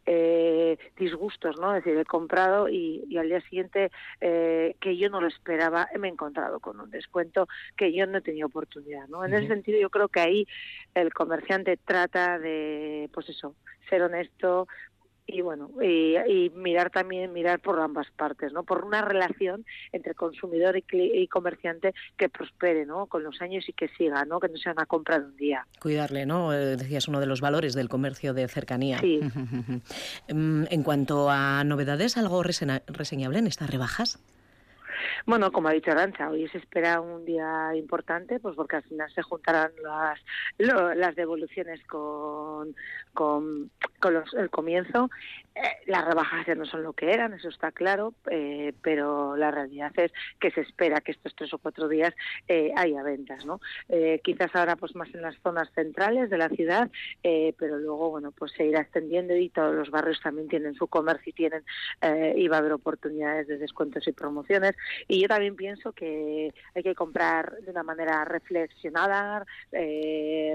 eh, 0.06 0.78
disgustos, 0.96 1.56
¿no? 1.58 1.74
Es 1.74 1.84
decir, 1.84 1.98
he 1.98 2.04
comprado 2.04 2.68
y, 2.68 3.16
al 3.18 3.28
día 3.28 3.40
siguiente 3.42 3.90
eh, 4.20 4.76
que 4.80 4.96
yo 4.96 5.08
no 5.10 5.20
lo 5.20 5.28
esperaba, 5.28 5.88
me 5.98 6.08
he 6.08 6.10
encontrado 6.10 6.60
con 6.60 6.80
un 6.80 6.90
descuento 6.90 7.48
que 7.76 7.92
yo 7.92 8.06
no 8.06 8.18
he 8.18 8.22
tenido 8.22 8.46
oportunidad, 8.46 9.08
¿no? 9.08 9.24
En 9.24 9.34
ese 9.34 9.48
sentido 9.48 9.78
yo 9.80 9.90
creo 9.90 10.08
que 10.08 10.20
ahí 10.20 10.46
el 10.94 11.12
comerciante 11.12 11.76
trata 11.76 12.38
de, 12.38 13.08
pues 13.12 13.28
eso, 13.28 13.54
ser 13.88 14.02
honesto, 14.02 14.66
y 15.26 15.40
bueno 15.40 15.70
y, 15.82 16.50
mirar 16.54 16.90
también 16.90 17.32
mirar 17.32 17.60
por 17.60 17.80
ambas 17.80 18.06
partes 18.16 18.52
no 18.52 18.62
por 18.62 18.84
una 18.84 19.02
relación 19.02 19.64
entre 19.92 20.14
consumidor 20.14 20.76
y, 20.76 21.28
comerciante 21.28 21.94
que 22.16 22.28
prospere 22.28 22.86
no 22.86 23.06
con 23.06 23.24
los 23.24 23.40
años 23.40 23.68
y 23.68 23.72
que 23.72 23.88
siga 23.88 24.24
no 24.24 24.40
que 24.40 24.48
no 24.48 24.56
sea 24.56 24.72
una 24.72 24.86
compra 24.86 25.18
de 25.18 25.26
un 25.26 25.36
día. 25.36 25.66
Cuidarle 25.80 26.26
no 26.26 26.52
eh, 26.52 26.76
decías 26.76 27.08
uno 27.08 27.20
de 27.20 27.26
los 27.26 27.40
valores 27.40 27.74
del 27.74 27.88
comercio 27.88 28.34
de 28.34 28.48
cercanía. 28.48 28.98
Sí. 28.98 29.20
Em, 30.28 30.66
en 30.70 30.82
cuanto 30.82 31.30
a 31.30 31.64
novedades 31.64 32.16
algo 32.16 32.42
reseñable 32.42 33.38
en 33.38 33.46
estas 33.46 33.70
rebajas 33.70 34.18
bueno, 35.26 35.52
como 35.52 35.68
ha 35.68 35.72
dicho 35.72 35.90
Arancha, 35.90 36.30
hoy 36.30 36.48
se 36.48 36.58
espera 36.58 37.00
un 37.00 37.24
día 37.24 37.74
importante, 37.74 38.40
pues 38.40 38.54
porque 38.56 38.76
al 38.76 38.82
final 38.82 39.10
se 39.12 39.22
juntarán 39.22 39.72
las, 39.82 40.20
las 40.58 41.14
devoluciones 41.16 41.82
con, 41.86 42.74
con, 43.12 43.70
el 44.36 44.50
comienzo. 44.50 45.10
Eh, 45.54 45.60
las 45.86 46.04
rebajas 46.04 46.46
ya 46.46 46.56
no 46.56 46.66
son 46.66 46.82
lo 46.82 46.92
que 46.94 47.12
eran, 47.12 47.32
eso 47.32 47.48
está 47.48 47.70
claro, 47.70 48.12
eh, 48.28 48.72
pero 48.82 49.36
la 49.36 49.52
realidad 49.52 49.92
es 49.96 50.12
que 50.40 50.50
se 50.50 50.62
espera 50.62 51.00
que 51.00 51.12
estos 51.12 51.34
tres 51.36 51.54
o 51.54 51.58
cuatro 51.58 51.88
días 51.88 52.12
eh, 52.48 52.72
haya 52.76 53.02
ventas, 53.02 53.44
¿no? 53.46 53.60
quizás 54.22 54.54
ahora 54.54 54.76
pues 54.76 54.94
más 54.96 55.08
en 55.14 55.22
las 55.22 55.36
zonas 55.42 55.70
centrales 55.74 56.28
de 56.28 56.38
la 56.38 56.48
ciudad, 56.48 56.90
pero 57.22 57.78
luego, 57.78 58.10
bueno, 58.10 58.32
pues 58.32 58.52
se 58.52 58.66
irá 58.66 58.80
extendiendo 58.80 59.36
y 59.36 59.50
todos 59.50 59.74
los 59.74 59.90
barrios 59.90 60.20
también 60.20 60.48
tienen 60.48 60.74
su 60.74 60.88
comercio 60.88 61.30
y 61.30 61.32
tienen, 61.32 61.64
y 62.36 62.48
va 62.48 62.56
a 62.56 62.58
haber 62.60 62.72
oportunidades 62.72 63.46
de 63.46 63.58
descuentos 63.58 64.06
y 64.08 64.12
promociones. 64.12 64.74
Y 65.08 65.20
yo 65.20 65.28
también 65.28 65.56
pienso 65.56 65.92
que 65.92 66.52
hay 66.74 66.82
que 66.82 66.94
comprar 66.94 67.56
de 67.58 67.70
una 67.70 67.82
manera 67.82 68.24
reflexionada, 68.24 69.46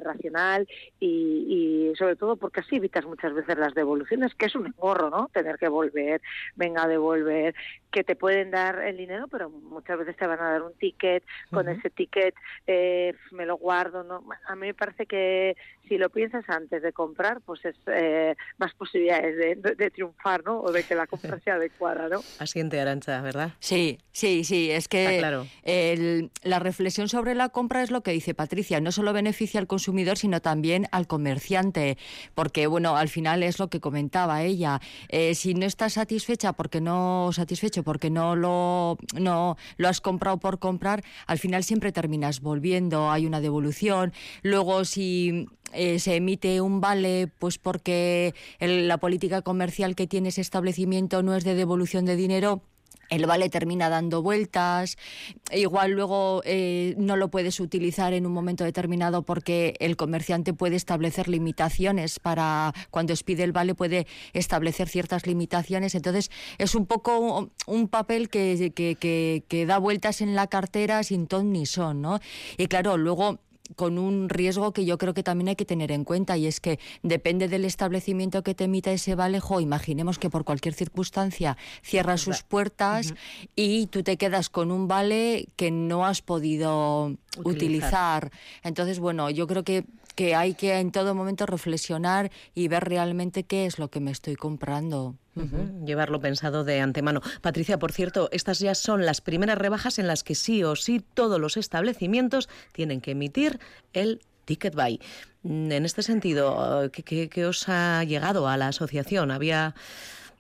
racional 0.02 0.68
y, 1.00 1.92
y 1.92 1.96
sobre 1.96 2.16
todo 2.16 2.36
porque 2.36 2.62
así 2.62 2.78
evitas 2.78 3.06
muchas 3.06 3.34
veces 3.34 3.58
las 3.58 3.74
devoluciones, 3.74 4.34
que 4.36 4.46
es 4.48 4.56
un 4.56 4.68
engorro, 4.68 5.10
¿no? 5.10 5.30
Tener 5.34 5.58
que 5.58 5.68
volver, 5.68 6.22
venga 6.56 6.84
a 6.84 6.88
devolver, 6.88 7.56
que 7.92 8.04
te 8.04 8.16
pueden 8.16 8.52
dar 8.52 8.80
el 8.84 8.98
dinero, 8.98 9.28
pero 9.28 9.50
muchas 9.50 9.98
veces 9.98 10.16
te 10.16 10.28
van 10.28 10.40
a 10.40 10.52
dar 10.52 10.62
un 10.62 10.74
ticket, 10.74 11.24
con 11.50 11.68
ese 11.69 11.90
ticket 11.90 12.36
eh, 12.68 13.16
me 13.31 13.45
lo 13.45 13.57
guardo, 13.57 14.04
¿no? 14.04 14.24
A 14.48 14.56
mí 14.56 14.68
me 14.68 14.74
parece 14.74 15.06
que 15.06 15.56
si 15.88 15.98
lo 15.98 16.09
piensas 16.09 16.48
antes 16.50 16.81
de 16.83 16.94
comprar, 16.94 17.42
pues 17.42 17.66
es 17.66 17.76
eh, 17.88 18.36
más 18.57 18.74
posibilidades 18.76 19.62
de, 19.62 19.90
triunfar, 19.90 20.44
¿no? 20.44 20.62
O 20.62 20.71
de 20.71 20.83
que 20.83 20.94
la 20.94 21.07
compra 21.07 21.40
sea 21.44 21.56
adecuada, 21.56 22.07
¿no? 22.07 22.21
Asiente 22.38 22.80
Arancha, 22.80 23.21
¿verdad? 23.21 23.54
Sí, 23.59 23.98
sí, 24.19 24.44
sí, 24.44 24.69
es 24.69 24.88
que 24.88 25.18
claro. 25.19 25.47
la 26.44 26.59
reflexión 26.59 27.07
sobre 27.07 27.35
la 27.35 27.49
compra 27.49 27.83
es 27.83 27.90
lo 27.90 28.02
que 28.02 28.11
dice 28.11 28.33
Patricia, 28.33 28.81
no 28.81 28.92
solo 28.92 29.14
beneficia 29.14 29.59
al 29.59 29.68
consumidor, 29.68 30.18
sino 30.18 30.42
también 30.42 30.88
al 30.92 31.07
comerciante, 31.07 31.97
porque, 32.35 32.68
bueno, 32.68 32.97
al 32.97 33.07
final 33.07 33.44
es 33.44 33.59
lo 33.59 33.69
que 33.69 33.80
comentaba 33.80 34.44
ella, 34.44 34.81
eh, 35.07 35.35
si 35.35 35.54
no 35.54 35.66
estás 35.66 35.94
satisfecha 35.94 36.54
porque 36.54 36.81
no 36.81 37.31
satisfecho 37.31 37.83
porque 37.83 38.09
no 38.09 38.35
lo, 38.35 38.97
no 39.14 39.57
lo 39.78 39.88
has 39.88 40.02
comprado 40.02 40.38
por 40.38 40.59
comprar, 40.59 41.04
al 41.26 41.40
final 41.40 41.64
siempre 41.64 41.92
terminas 41.92 42.42
volviendo, 42.42 43.11
hay 43.11 43.26
una 43.26 43.40
devolución. 43.40 44.11
Luego, 44.42 44.83
si 44.83 45.47
eh, 45.73 45.99
se 45.99 46.16
emite 46.16 46.61
un 46.61 46.81
vale, 46.81 47.28
pues 47.40 47.57
porque 47.57 48.33
la 48.59 48.97
política 48.97 49.42
comercial 49.42 49.95
que 49.95 50.07
tiene 50.07 50.30
ese 50.30 50.42
establecimiento 50.42 51.23
no 51.23 51.35
es 51.35 51.44
de 51.44 51.56
devolución 51.56 52.06
de 52.06 52.16
dinero, 52.16 52.61
el 53.09 53.25
vale 53.25 53.49
termina 53.49 53.89
dando 53.89 54.21
vueltas, 54.21 54.97
igual 55.51 55.92
luego 55.92 56.42
eh, 56.45 56.95
no 56.97 57.16
lo 57.16 57.30
puedes 57.30 57.59
utilizar 57.59 58.13
en 58.13 58.25
un 58.25 58.31
momento 58.31 58.63
determinado 58.63 59.23
porque 59.23 59.75
el 59.80 59.95
comerciante 59.95 60.54
puede 60.54 60.75
establecer 60.75 61.28
limitaciones 61.28 62.19
para 62.19 62.73
cuando 62.92 63.13
expide 63.13 63.44
el 63.44 63.51
vale 63.51 63.75
puede 63.75 64.07
establecer 64.33 64.89
ciertas 64.89 65.28
limitaciones, 65.28 65.95
entonces 65.95 66.31
es 66.57 66.75
un 66.75 66.85
poco 66.85 67.49
un 67.68 67.87
papel 67.87 68.30
que, 68.30 68.71
que, 68.75 69.44
que 69.47 69.66
da 69.66 69.78
vueltas 69.78 70.21
en 70.21 70.35
la 70.35 70.47
cartera 70.47 71.04
sin 71.04 71.28
ton 71.28 71.51
ni 71.51 71.66
son, 71.66 72.01
¿no? 72.01 72.19
Y 72.57 72.68
claro, 72.68 72.97
luego 72.97 73.39
con 73.76 73.97
un 73.97 74.30
riesgo 74.30 74.71
que 74.73 74.85
yo 74.85 74.97
creo 74.97 75.14
que 75.14 75.23
también 75.23 75.49
hay 75.49 75.56
que 75.56 75.66
tener 75.66 75.92
en 75.92 76.04
cuenta 76.04 76.38
y 76.38 76.47
es 76.47 76.59
que 76.59 76.80
depende 77.04 77.47
del 77.47 77.66
establecimiento 77.66 78.44
que 78.44 78.56
te 78.56 78.66
emita 78.66 78.92
ese 78.92 79.16
valejo, 79.16 79.59
imaginemos 79.59 80.19
que 80.19 80.30
por 80.30 80.45
cualquier 80.45 80.73
circunstancia 80.73 81.57
cierra 81.81 82.18
sus 82.18 82.44
puertas 82.44 83.14
y 83.56 83.88
tú 83.88 84.04
te 84.04 84.18
quedas 84.18 84.49
con 84.49 84.71
un 84.71 84.88
vale 84.88 85.47
que 85.56 85.71
no 85.71 86.06
has 86.06 86.21
podido 86.21 87.16
utilizar. 87.44 88.31
Entonces, 88.64 88.99
bueno, 88.99 89.30
yo 89.30 89.47
creo 89.47 89.64
que 89.64 89.85
que 90.19 90.35
hay 90.35 90.54
que 90.54 90.78
en 90.80 90.92
todo 90.92 91.16
momento 91.16 91.45
reflexionar 91.45 92.30
y 92.54 92.68
ver 92.68 92.83
realmente 92.83 93.45
qué 93.45 93.66
es 93.66 93.80
lo 93.80 93.90
que 93.90 94.02
me 94.02 94.11
estoy 94.11 94.35
comprando. 94.35 95.16
Llevarlo 95.86 96.19
pensado 96.19 96.64
de 96.64 96.81
antemano. 96.81 97.22
Patricia, 97.42 97.80
por 97.80 97.92
cierto, 97.92 98.30
estas 98.31 98.60
ya 98.60 98.76
son 98.76 99.06
las 99.06 99.22
primeras 99.22 99.58
rebajas 99.58 100.00
en 100.00 100.08
las 100.08 100.24
que 100.24 100.36
sí 100.36 100.64
o 100.64 100.76
sí 100.76 101.04
todos 101.14 101.40
los 101.40 101.58
establecimientos 101.58 102.50
tienen 102.72 103.02
que 103.02 103.12
emitir 103.12 103.60
el 103.94 104.22
Ticket 104.46 104.76
Buy. 104.76 105.00
Mm, 105.44 105.72
en 105.72 105.86
este 105.86 106.04
sentido, 106.04 106.90
¿qué, 106.92 107.46
os 107.46 107.69
ha 107.69 108.04
llegado 108.04 108.48
a 108.48 108.58
la 108.58 108.69
asociación? 108.69 109.31
¿Había 109.31 109.76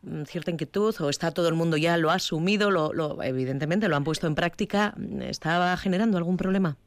mm, 0.01 0.23
cierta 0.23 0.51
inquietud 0.51 0.95
o 0.99 1.09
está 1.09 1.31
todo 1.31 1.47
el 1.47 1.55
mundo 1.55 1.77
ya 1.77 1.95
lo 1.97 2.09
ha 2.09 2.15
asumido, 2.15 2.71
lo, 2.71 3.23
evidentemente 3.23 3.87
lo 3.87 3.95
han 3.95 4.03
puesto 4.03 4.27
en 4.27 4.35
práctica? 4.35 4.95
¿Estaba 5.21 5.77
generando 5.77 6.17
algún 6.17 6.37
problema? 6.37 6.77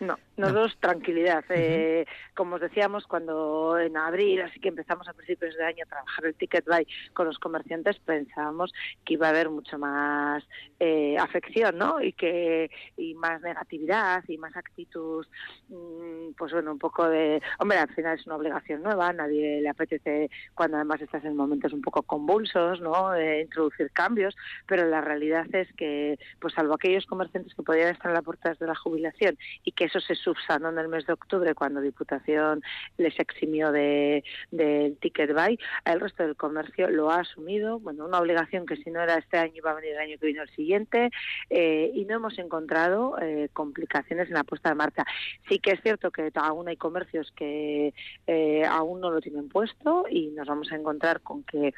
No, 0.00 0.18
nosotros 0.36 0.76
tranquilidad. 0.80 1.44
Eh, 1.50 2.06
como 2.34 2.56
os 2.56 2.60
decíamos, 2.60 3.06
cuando 3.06 3.78
en 3.78 3.96
abril, 3.96 4.42
así 4.42 4.60
que 4.60 4.68
empezamos 4.68 5.08
a 5.08 5.12
principios 5.12 5.56
de 5.56 5.64
año 5.64 5.84
a 5.84 5.88
trabajar 5.88 6.26
el 6.26 6.34
ticket 6.34 6.64
buy 6.66 6.86
con 7.12 7.26
los 7.26 7.38
comerciantes, 7.38 7.98
pensábamos 8.00 8.72
que 9.04 9.14
iba 9.14 9.26
a 9.26 9.30
haber 9.30 9.50
mucho 9.50 9.78
más 9.78 10.44
eh, 10.80 11.16
afección, 11.18 11.76
¿no? 11.78 12.00
Y 12.00 12.12
que 12.12 12.70
y 12.96 13.14
más 13.14 13.42
negatividad 13.42 14.24
y 14.28 14.38
más 14.38 14.56
actitud, 14.56 15.26
mm, 15.68 16.32
pues 16.36 16.52
bueno, 16.52 16.72
un 16.72 16.78
poco 16.78 17.08
de, 17.08 17.42
hombre, 17.58 17.78
al 17.78 17.94
final 17.94 18.18
es 18.18 18.26
una 18.26 18.36
obligación 18.36 18.82
nueva, 18.82 19.12
nadie 19.12 19.60
le 19.60 19.68
apetece 19.68 20.30
cuando 20.54 20.76
además 20.76 21.00
estás 21.00 21.24
en 21.24 21.36
momentos 21.36 21.72
un 21.72 21.82
poco 21.82 22.02
convulsos, 22.02 22.80
¿no? 22.80 23.12
Introducir 23.20 23.90
cambios, 23.92 24.34
pero 24.66 24.88
la 24.88 25.00
realidad 25.00 25.46
es 25.54 25.72
que, 25.74 26.18
pues 26.40 26.54
salvo 26.54 26.74
aquellos 26.74 27.06
comerciantes 27.06 27.54
que 27.54 27.62
podían 27.62 27.88
estar 27.88 28.08
en 28.08 28.14
las 28.14 28.24
puertas 28.24 28.58
de 28.58 28.66
la 28.66 28.74
jubilación 28.74 29.36
y 29.64 29.72
que 29.72 29.84
eso 29.84 30.00
se 30.00 30.14
subsanó 30.22 30.70
en 30.70 30.78
el 30.78 30.88
mes 30.88 31.06
de 31.06 31.12
octubre 31.12 31.54
cuando 31.54 31.80
Diputación 31.80 32.62
les 32.98 33.18
eximió 33.18 33.72
del 33.72 34.22
de, 34.50 34.96
ticket 35.00 35.32
buy. 35.34 35.58
El 35.84 36.00
resto 36.00 36.22
del 36.22 36.36
comercio 36.36 36.88
lo 36.90 37.10
ha 37.10 37.20
asumido, 37.20 37.78
bueno, 37.78 38.04
una 38.04 38.20
obligación 38.20 38.66
que 38.66 38.76
si 38.76 38.90
no 38.90 39.00
era 39.00 39.16
este 39.16 39.38
año 39.38 39.52
iba 39.56 39.70
a 39.70 39.74
venir 39.74 39.92
el 39.92 39.98
año 39.98 40.18
que 40.18 40.26
viene 40.26 40.42
el 40.42 40.50
siguiente 40.50 41.10
eh, 41.50 41.90
y 41.94 42.04
no 42.04 42.16
hemos 42.16 42.38
encontrado 42.38 43.16
eh, 43.20 43.48
complicaciones 43.52 44.28
en 44.28 44.34
la 44.34 44.44
puesta 44.44 44.68
de 44.68 44.74
marcha. 44.74 45.04
Sí 45.48 45.58
que 45.58 45.72
es 45.72 45.82
cierto 45.82 46.10
que 46.10 46.30
aún 46.34 46.68
hay 46.68 46.76
comercios 46.76 47.32
que 47.32 47.94
eh, 48.26 48.64
aún 48.64 49.00
no 49.00 49.10
lo 49.10 49.20
tienen 49.20 49.48
puesto 49.48 50.06
y 50.08 50.28
nos 50.28 50.46
vamos 50.46 50.70
a 50.72 50.76
encontrar 50.76 51.20
con 51.20 51.44
que, 51.44 51.74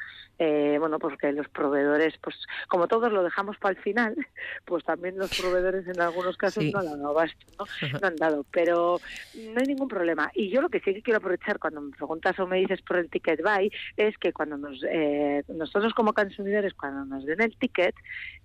bueno, 0.79 0.99
pues 0.99 1.17
que 1.17 1.31
los 1.31 1.47
proveedores, 1.49 2.13
pues 2.21 2.35
como 2.67 2.87
todos 2.87 3.11
lo 3.11 3.23
dejamos 3.23 3.57
para 3.57 3.75
el 3.75 3.81
final, 3.81 4.15
pues 4.65 4.83
también 4.83 5.17
los 5.17 5.37
proveedores 5.39 5.87
en 5.87 5.99
algunos 6.01 6.37
casos 6.37 6.63
no 6.65 6.81
lo 6.81 6.89
han 6.91 7.01
dado 7.01 7.15
¿no? 7.57 7.65
no 8.01 8.07
han 8.07 8.15
dado, 8.15 8.34
pero 8.43 8.99
no 9.35 9.59
hay 9.59 9.67
ningún 9.67 9.87
problema. 9.87 10.31
Y 10.33 10.49
yo 10.49 10.61
lo 10.61 10.69
que 10.69 10.79
sí 10.79 10.93
que 10.93 11.01
quiero 11.01 11.17
aprovechar 11.17 11.59
cuando 11.59 11.81
me 11.81 11.95
preguntas 11.95 12.37
o 12.39 12.47
me 12.47 12.57
dices 12.57 12.81
por 12.81 12.97
el 12.97 13.09
ticket 13.09 13.41
buy 13.41 13.71
es 13.97 14.17
que 14.17 14.33
cuando 14.33 14.57
nos, 14.57 14.83
eh, 14.89 15.43
nosotros 15.47 15.93
como 15.93 16.13
consumidores, 16.13 16.73
cuando 16.73 17.05
nos 17.05 17.25
den 17.25 17.41
el 17.41 17.55
ticket, 17.57 17.95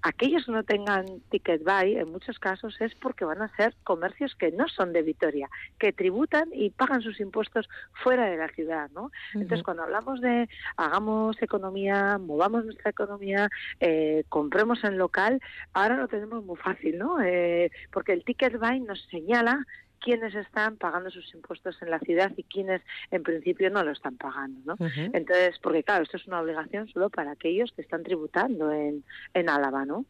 aquellos 0.03 0.47
que 0.47 0.53
no 0.53 0.65
tengan 0.65 1.07
ticket 1.31 1.63
buy, 1.65 1.97
en 1.97 2.11
muchos 2.11 2.39
casos 2.39 2.81
es 2.81 2.95
porque 2.95 3.25
van 3.25 3.43
a 3.43 3.55
ser 3.57 3.75
comercios 3.85 4.35
que 4.35 4.53
no 4.53 4.69
son 4.69 4.93
de 4.93 5.03
Vitoria, 5.03 5.49
que 5.79 5.93
tributan 5.93 6.49
y 6.53 6.71
pagan 6.71 7.03
sus 7.03 7.21
impuestos 7.21 7.69
fuera 8.03 8.27
de 8.27 8.37
la 8.37 8.49
ciudad, 8.49 8.91
¿no? 8.95 9.11
Entonces, 9.35 9.63
cuando 9.63 9.83
hablamos 9.83 10.21
de 10.21 10.49
hagamos 10.77 11.41
economía, 11.43 12.19
movamos 12.19 12.65
nuestra 12.65 12.91
economía, 12.91 13.49
eh, 13.81 14.25
compremos 14.29 14.83
en 14.85 14.99
local, 14.99 15.41
ahora 15.73 15.97
lo 15.97 16.09
tenemos 16.09 16.45
muy 16.45 16.57
fácil, 16.57 16.99
¿no? 16.99 17.21
Eh, 17.23 17.71
porque 17.93 18.13
el 18.13 18.25
ticket 18.25 18.59
buy 18.59 18.81
nos 18.81 19.03
señala 19.11 19.67
quiénes 20.01 20.35
están 20.35 20.77
pagando 20.77 21.11
sus 21.11 21.33
impuestos 21.35 21.81
en 21.83 21.91
la 21.91 21.99
ciudad 22.01 22.33
y 22.37 22.43
quiénes 22.45 22.83
en 23.11 23.23
principio 23.23 23.71
no 23.71 23.85
lo 23.85 23.93
están 23.93 24.17
pagando, 24.17 24.61
¿no? 24.65 24.87
Entonces, 25.13 25.59
porque 25.63 25.83
claro, 25.83 26.03
esto 26.03 26.17
es 26.17 26.27
una 26.27 26.41
obligación 26.41 26.89
solo 26.89 27.11
para 27.11 27.33
aquellos 27.33 27.71
que 27.73 27.83
están 27.83 28.03
tributando 28.03 28.73
en, 28.73 29.05
en 29.35 29.49
Álava, 29.49 29.85
¿no? 29.85 30.07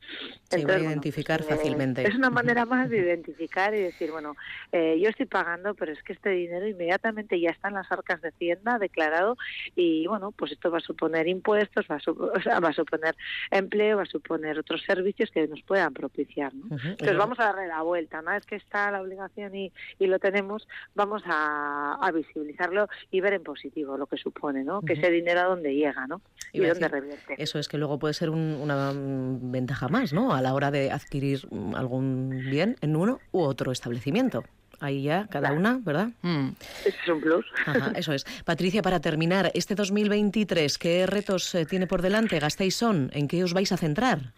Entonces, 0.50 0.82
identificar 0.82 1.42
pues, 1.42 1.56
fácilmente. 1.56 2.06
Es 2.06 2.14
una 2.14 2.30
manera 2.30 2.64
más 2.64 2.88
de 2.88 2.98
identificar 2.98 3.74
y 3.74 3.80
decir, 3.80 4.10
bueno, 4.10 4.36
eh, 4.72 4.98
yo 5.02 5.08
estoy 5.08 5.26
pagando, 5.26 5.74
pero 5.74 5.92
es 5.92 6.02
que 6.02 6.12
este 6.12 6.30
dinero 6.30 6.66
inmediatamente 6.66 7.40
ya 7.40 7.50
está 7.50 7.68
en 7.68 7.74
las 7.74 7.90
arcas 7.90 8.20
de 8.22 8.28
Hacienda 8.28 8.78
declarado 8.78 9.36
y 9.74 10.06
bueno, 10.06 10.30
pues 10.32 10.52
esto 10.52 10.70
va 10.70 10.78
a 10.78 10.82
suponer 10.82 11.26
impuestos, 11.28 11.86
va 11.90 11.96
a, 11.96 12.60
va 12.60 12.68
a 12.68 12.72
suponer 12.72 13.16
empleo, 13.50 13.96
va 13.96 14.04
a 14.04 14.06
suponer 14.06 14.58
otros 14.58 14.82
servicios 14.82 15.30
que 15.30 15.46
nos 15.48 15.62
puedan 15.62 15.92
propiciar, 15.92 16.54
¿no? 16.54 16.76
Entonces 16.76 17.16
vamos 17.16 17.38
a 17.40 17.44
darle 17.44 17.66
la 17.66 17.82
vuelta, 17.82 18.20
una 18.20 18.34
vez 18.34 18.46
que 18.46 18.56
está 18.56 18.90
la 18.90 19.02
obligación 19.02 19.54
y, 19.54 19.72
y 19.98 20.06
lo 20.06 20.18
tenemos, 20.18 20.66
vamos 20.94 21.22
a, 21.26 22.10
visibilizarlo 22.12 22.88
y 23.10 23.20
ver 23.20 23.34
en 23.34 23.44
positivo 23.44 23.96
lo 23.96 24.06
que 24.06 24.16
supone, 24.16 24.64
¿no? 24.64 24.82
Que 24.82 24.94
ese 24.94 25.10
dinero 25.10 25.40
a 25.40 25.44
dónde 25.44 25.74
llega, 25.74 26.06
¿no? 26.06 26.20
Y, 26.52 26.60
dónde 26.60 26.88
revierte. 26.88 27.34
Eso 27.38 27.58
es 27.58 27.68
que 27.68 27.78
luego 27.78 27.98
puede 27.98 28.14
ser 28.14 28.30
una 28.30 28.92
ventaja 28.94 29.88
más, 29.88 30.12
¿no? 30.12 30.34
A 30.34 30.42
la 30.42 30.54
hora 30.54 30.70
de 30.70 30.90
adquirir 30.90 31.46
algún 31.74 32.30
bien 32.50 32.76
en 32.80 32.96
uno 32.96 33.20
u 33.30 33.42
otro 33.42 33.70
establecimiento 33.70 34.44
ahí 34.80 35.02
ya, 35.02 35.26
cada 35.30 35.52
una, 35.52 35.78
¿verdad? 35.82 36.08
Mm. 36.22 36.48
es 36.84 37.08
un 37.08 37.20
plus. 37.20 37.46
eso 37.94 38.12
es. 38.12 38.24
Patricia, 38.44 38.82
para 38.82 39.00
terminar, 39.00 39.50
este 39.54 39.74
2023, 39.74 40.78
¿qué 40.78 41.06
retos 41.06 41.54
eh, 41.54 41.66
tiene 41.66 41.86
por 41.86 42.02
delante 42.02 42.38
Gasteiz 42.38 42.74
Son? 42.74 43.10
¿En 43.12 43.28
qué 43.28 43.44
os 43.44 43.52
vais 43.52 43.70
a 43.72 43.76
centrar? 43.76 44.32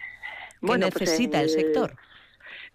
¿Qué 0.61 0.67
pues 0.67 0.81
necesita 0.81 1.41
el 1.41 1.49
sector? 1.49 1.97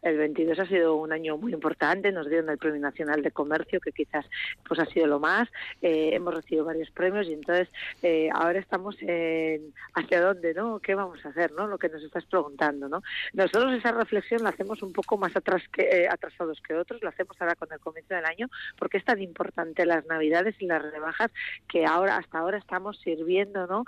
El 0.01 0.17
22 0.17 0.59
ha 0.59 0.65
sido 0.65 0.95
un 0.95 1.11
año 1.11 1.37
muy 1.37 1.53
importante, 1.53 2.11
nos 2.11 2.29
dieron 2.29 2.49
el 2.49 2.57
Premio 2.57 2.79
Nacional 2.79 3.23
de 3.23 3.31
Comercio, 3.31 3.79
que 3.79 3.91
quizás 3.91 4.25
pues 4.67 4.79
ha 4.79 4.85
sido 4.85 5.07
lo 5.07 5.19
más. 5.19 5.49
Eh, 5.81 6.11
hemos 6.13 6.33
recibido 6.33 6.65
varios 6.65 6.89
premios 6.91 7.27
y 7.27 7.33
entonces 7.33 7.67
eh, 8.03 8.29
ahora 8.33 8.59
estamos 8.59 8.95
en 9.01 9.73
hacia 9.95 10.21
dónde, 10.21 10.53
¿no? 10.53 10.79
¿Qué 10.79 10.95
vamos 10.95 11.25
a 11.25 11.29
hacer, 11.29 11.51
no? 11.53 11.67
Lo 11.67 11.77
que 11.77 11.89
nos 11.89 12.03
estás 12.03 12.25
preguntando, 12.25 12.87
¿no? 12.87 13.01
Nosotros 13.33 13.73
esa 13.73 13.91
reflexión 13.91 14.43
la 14.43 14.49
hacemos 14.49 14.83
un 14.83 14.93
poco 14.93 15.17
más 15.17 15.35
atrás 15.35 15.63
que, 15.71 15.83
eh, 15.83 16.07
atrasados 16.07 16.61
que 16.61 16.75
otros, 16.75 17.01
la 17.01 17.09
hacemos 17.09 17.35
ahora 17.39 17.55
con 17.55 17.71
el 17.71 17.79
comienzo 17.79 18.13
del 18.13 18.25
año, 18.25 18.47
porque 18.77 18.97
es 18.97 19.05
tan 19.05 19.21
importante 19.21 19.85
las 19.85 20.05
Navidades 20.05 20.55
y 20.59 20.67
las 20.67 20.81
rebajas 20.81 21.31
que 21.67 21.85
ahora 21.85 22.17
hasta 22.17 22.39
ahora 22.39 22.57
estamos 22.57 22.99
sirviendo, 22.99 23.67
¿no? 23.67 23.85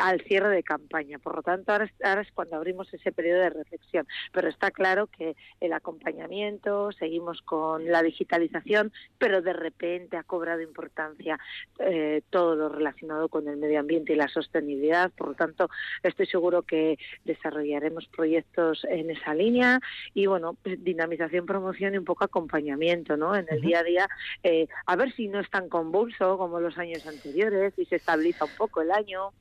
al 0.00 0.20
cierre 0.22 0.48
de 0.48 0.62
campaña. 0.62 1.18
Por 1.18 1.36
lo 1.36 1.42
tanto, 1.42 1.72
ahora 1.72 1.88
ahora 2.04 2.22
es 2.22 2.32
cuando 2.32 2.56
abrimos 2.56 2.92
ese 2.92 3.12
periodo 3.12 3.40
de 3.40 3.50
reflexión. 3.50 4.06
Pero 4.32 4.48
está 4.48 4.70
claro 4.70 5.06
que 5.06 5.36
el 5.60 5.72
acompañamiento, 5.72 6.92
seguimos 6.92 7.42
con 7.42 7.86
la 7.86 8.02
digitalización, 8.02 8.92
pero 9.18 9.42
de 9.42 9.52
repente 9.52 10.16
ha 10.16 10.22
cobrado 10.22 10.60
importancia 10.60 11.38
eh, 11.78 12.22
todo 12.30 12.54
lo 12.54 12.68
relacionado 12.68 13.28
con 13.28 13.48
el 13.48 13.56
medio 13.56 13.80
ambiente 13.80 14.12
y 14.12 14.16
la 14.16 14.28
sostenibilidad. 14.28 15.10
Por 15.10 15.28
lo 15.28 15.34
tanto, 15.34 15.68
estoy 16.02 16.26
seguro 16.26 16.62
que 16.62 16.98
desarrollaremos 17.24 18.06
proyectos 18.08 18.84
en 18.88 19.10
esa 19.10 19.34
línea 19.34 19.80
y, 20.14 20.26
bueno, 20.26 20.56
pues, 20.62 20.82
dinamización, 20.82 21.46
promoción 21.46 21.94
y 21.94 21.98
un 21.98 22.04
poco 22.04 22.24
acompañamiento 22.24 23.16
¿no? 23.16 23.34
en 23.34 23.46
el 23.50 23.60
día 23.60 23.80
a 23.80 23.84
día, 23.84 24.08
eh, 24.42 24.68
a 24.86 24.96
ver 24.96 25.12
si 25.14 25.28
no 25.28 25.40
es 25.40 25.50
tan 25.50 25.68
convulso 25.68 26.38
como 26.38 26.60
los 26.60 26.78
años 26.78 27.06
anteriores 27.06 27.74
y 27.76 27.84
se 27.86 27.96
estabiliza 27.96 28.44
un 28.44 28.56
poco 28.56 28.80
el 28.80 28.90
año. 28.90 29.32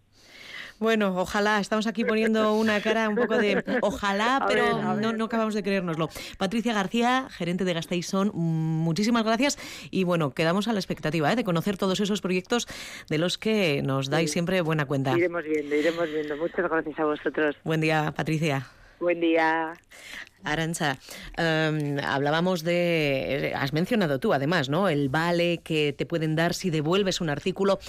Bueno, 0.79 1.15
ojalá, 1.17 1.59
estamos 1.59 1.87
aquí 1.87 2.05
poniendo 2.05 2.53
una 2.53 2.81
cara 2.81 3.09
un 3.09 3.15
poco 3.15 3.37
de 3.37 3.63
ojalá, 3.81 4.45
pero 4.47 4.95
No, 4.95 5.13
no 5.13 5.25
acabamos 5.25 5.53
de 5.53 5.63
creérnoslo. 5.63 6.09
Patricia 6.37 6.73
García, 6.73 7.27
gerente 7.31 7.65
de 7.65 7.73
Gasteizón, 7.73 8.31
muchísimas 8.33 9.23
gracias 9.23 9.57
y 9.89 10.03
bueno, 10.03 10.33
quedamos 10.33 10.67
a 10.67 10.73
la 10.73 10.79
expectativa 10.79 11.31
¿eh? 11.31 11.35
de 11.35 11.43
conocer 11.43 11.77
todos 11.77 11.99
esos 11.99 12.21
proyectos 12.21 12.67
de 13.09 13.17
los 13.17 13.37
que 13.37 13.81
nos 13.81 14.09
dais 14.09 14.31
siempre 14.31 14.61
buena 14.61 14.85
cuenta. 14.85 15.17
Iremos 15.17 15.43
viendo, 15.43 15.75
iremos 15.75 16.07
viendo. 16.09 16.37
Muchas 16.37 16.69
gracias 16.69 16.99
a 16.99 17.05
vosotros. 17.05 17.55
Buen 17.63 17.81
día, 17.81 18.13
Patricia. 18.15 18.67
Buen 18.99 19.19
día. 19.19 19.73
Arancha, 20.43 20.99
em, 21.35 21.99
hablábamos 21.99 22.63
de, 22.63 23.53
has 23.55 23.73
mencionado 23.73 24.19
tú 24.19 24.33
además, 24.33 24.69
¿no? 24.69 24.87
El 24.87 25.09
vale 25.09 25.59
que 25.63 25.93
te 25.93 26.05
pueden 26.05 26.35
dar 26.35 26.53
si 26.53 26.69
devuelves 26.69 27.21
un 27.21 27.29
artículo. 27.29 27.79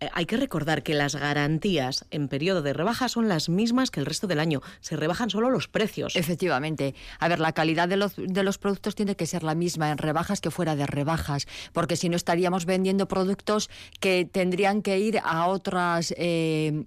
Eh, 0.00 0.08
hay 0.12 0.26
que 0.26 0.36
recordar 0.36 0.82
que 0.82 0.94
las 0.94 1.16
garantías 1.16 2.06
en 2.10 2.28
periodo 2.28 2.62
de 2.62 2.72
rebaja 2.72 3.08
son 3.08 3.28
las 3.28 3.48
mismas 3.48 3.90
que 3.90 4.00
el 4.00 4.06
resto 4.06 4.26
del 4.26 4.40
año. 4.40 4.62
Se 4.80 4.96
rebajan 4.96 5.30
solo 5.30 5.50
los 5.50 5.68
precios. 5.68 6.16
Efectivamente. 6.16 6.94
A 7.18 7.28
ver, 7.28 7.40
la 7.40 7.52
calidad 7.52 7.88
de 7.88 7.96
los, 7.96 8.14
de 8.16 8.42
los 8.42 8.58
productos 8.58 8.94
tiene 8.94 9.16
que 9.16 9.26
ser 9.26 9.42
la 9.42 9.54
misma 9.54 9.90
en 9.90 9.98
rebajas 9.98 10.40
que 10.40 10.50
fuera 10.50 10.76
de 10.76 10.86
rebajas, 10.86 11.46
porque 11.72 11.96
si 11.96 12.08
no 12.08 12.16
estaríamos 12.16 12.66
vendiendo 12.66 13.08
productos 13.08 13.68
que 14.00 14.28
tendrían 14.30 14.82
que 14.82 14.98
ir 14.98 15.20
a 15.22 15.46
otras 15.46 16.14
eh, 16.16 16.84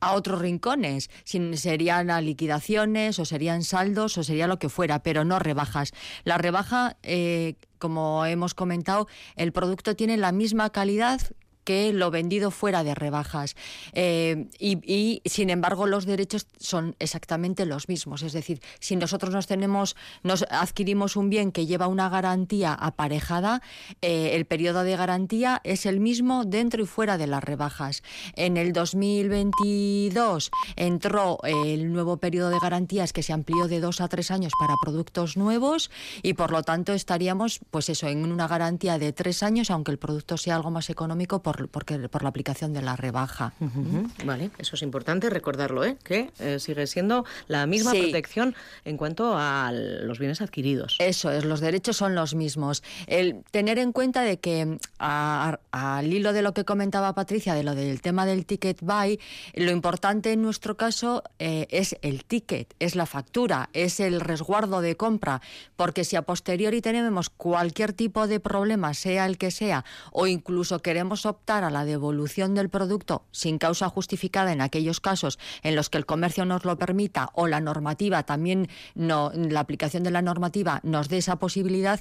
a 0.00 0.12
otros 0.14 0.40
rincones. 0.40 1.10
serían 1.24 2.10
a 2.10 2.20
liquidaciones 2.20 3.18
o 3.18 3.24
serían 3.24 3.62
saldos 3.62 4.18
o 4.18 4.24
sería 4.24 4.46
lo 4.46 4.58
que 4.58 4.67
fuera, 4.68 5.02
pero 5.02 5.24
no 5.24 5.38
rebajas. 5.38 5.92
La 6.24 6.38
rebaja, 6.38 6.96
eh, 7.02 7.54
como 7.78 8.24
hemos 8.26 8.54
comentado, 8.54 9.08
el 9.36 9.52
producto 9.52 9.96
tiene 9.96 10.16
la 10.16 10.32
misma 10.32 10.70
calidad 10.70 11.20
que 11.68 11.92
lo 11.92 12.10
vendido 12.10 12.50
fuera 12.50 12.82
de 12.82 12.94
rebajas. 12.94 13.54
Eh, 13.92 14.48
y, 14.58 15.20
sin 15.26 15.50
embargo, 15.50 15.86
los 15.86 16.06
derechos 16.06 16.46
son 16.58 16.96
exactamente 16.98 17.66
los 17.66 17.90
mismos. 17.90 18.22
Es 18.22 18.32
decir, 18.32 18.62
si 18.80 18.96
nosotros 18.96 19.34
nos 19.34 19.46
tenemos, 19.46 19.94
nos 20.22 20.46
adquirimos 20.48 21.14
un 21.14 21.28
bien 21.28 21.52
que 21.52 21.66
lleva 21.66 21.86
una 21.86 22.08
garantía 22.08 22.72
aparejada, 22.72 23.60
eh, 24.00 24.30
el 24.32 24.46
periodo 24.46 24.82
de 24.82 24.96
garantía 24.96 25.60
es 25.62 25.84
el 25.84 26.00
mismo 26.00 26.46
dentro 26.46 26.82
y 26.82 26.86
fuera 26.86 27.18
de 27.18 27.26
las 27.26 27.44
rebajas. 27.44 28.02
En 28.34 28.56
el 28.56 28.72
2022 28.72 30.50
entró 30.74 31.38
el 31.44 31.92
nuevo 31.92 32.16
periodo 32.16 32.48
de 32.48 32.60
garantías 32.60 33.12
que 33.12 33.22
se 33.22 33.34
amplió 33.34 33.68
de 33.68 33.80
dos 33.80 34.00
a 34.00 34.08
tres 34.08 34.30
años 34.30 34.54
para 34.58 34.72
productos 34.80 35.36
nuevos 35.36 35.90
y 36.22 36.32
por 36.32 36.50
lo 36.50 36.62
tanto 36.62 36.94
estaríamos, 36.94 37.60
pues 37.70 37.90
eso, 37.90 38.06
en 38.06 38.32
una 38.32 38.48
garantía 38.48 38.98
de 38.98 39.12
tres 39.12 39.42
años, 39.42 39.70
aunque 39.70 39.90
el 39.90 39.98
producto 39.98 40.38
sea 40.38 40.56
algo 40.56 40.70
más 40.70 40.88
económico 40.88 41.42
por, 41.42 41.57
porque, 41.66 42.08
por 42.08 42.22
la 42.22 42.28
aplicación 42.28 42.72
de 42.72 42.82
la 42.82 42.94
rebaja. 42.94 43.52
Vale, 44.24 44.50
eso 44.58 44.76
es 44.76 44.82
importante 44.82 45.30
recordarlo, 45.30 45.84
¿eh? 45.84 45.96
que 46.04 46.30
eh, 46.38 46.58
sigue 46.60 46.86
siendo 46.86 47.24
la 47.48 47.66
misma 47.66 47.92
protección 47.92 48.54
en 48.84 48.96
cuanto 48.96 49.36
a 49.36 49.72
los 49.72 50.18
bienes 50.18 50.40
adquiridos. 50.40 50.96
Eso 50.98 51.30
es, 51.30 51.44
los 51.44 51.60
derechos 51.60 51.96
son 51.96 52.14
los 52.14 52.34
mismos. 52.34 52.82
El 53.06 53.42
tener 53.50 53.78
en 53.78 53.92
cuenta 53.92 54.22
de 54.22 54.38
que 54.38 54.78
al 54.98 56.12
hilo 56.12 56.32
de 56.32 56.42
lo 56.42 56.54
que 56.54 56.64
comentaba 56.64 57.14
Patricia, 57.14 57.54
de 57.54 57.64
lo 57.64 57.74
del 57.74 58.00
tema 58.00 58.26
del 58.26 58.46
ticket 58.46 58.80
buy, 58.80 59.18
lo 59.54 59.70
importante 59.70 60.32
en 60.32 60.42
nuestro 60.42 60.76
caso 60.76 61.22
eh, 61.38 61.66
es 61.70 61.96
el 62.02 62.24
ticket, 62.24 62.74
es 62.78 62.94
la 62.94 63.06
factura, 63.06 63.70
es 63.72 64.00
el 64.00 64.20
resguardo 64.20 64.80
de 64.80 64.96
compra, 64.96 65.40
porque 65.76 66.04
si 66.04 66.16
a 66.16 66.22
posteriori 66.22 66.80
tenemos 66.80 67.30
cualquier 67.30 67.92
tipo 67.92 68.26
de 68.26 68.40
problema, 68.40 68.94
sea 68.94 69.26
el 69.26 69.38
que 69.38 69.50
sea, 69.50 69.84
o 70.12 70.26
incluso 70.26 70.80
queremos 70.80 71.26
optar 71.26 71.47
a 71.50 71.70
la 71.70 71.84
devolución 71.84 72.54
del 72.54 72.68
producto 72.68 73.24
sin 73.30 73.58
causa 73.58 73.88
justificada 73.88 74.52
en 74.52 74.60
aquellos 74.60 75.00
casos 75.00 75.38
en 75.62 75.76
los 75.76 75.88
que 75.88 75.98
el 75.98 76.06
comercio 76.06 76.44
nos 76.44 76.64
lo 76.64 76.76
permita 76.76 77.30
o 77.32 77.46
la 77.46 77.60
normativa 77.60 78.22
también 78.24 78.68
no 78.94 79.32
la 79.34 79.60
aplicación 79.60 80.02
de 80.02 80.10
la 80.10 80.22
normativa 80.22 80.80
nos 80.82 81.08
dé 81.08 81.18
esa 81.18 81.36
posibilidad 81.36 82.00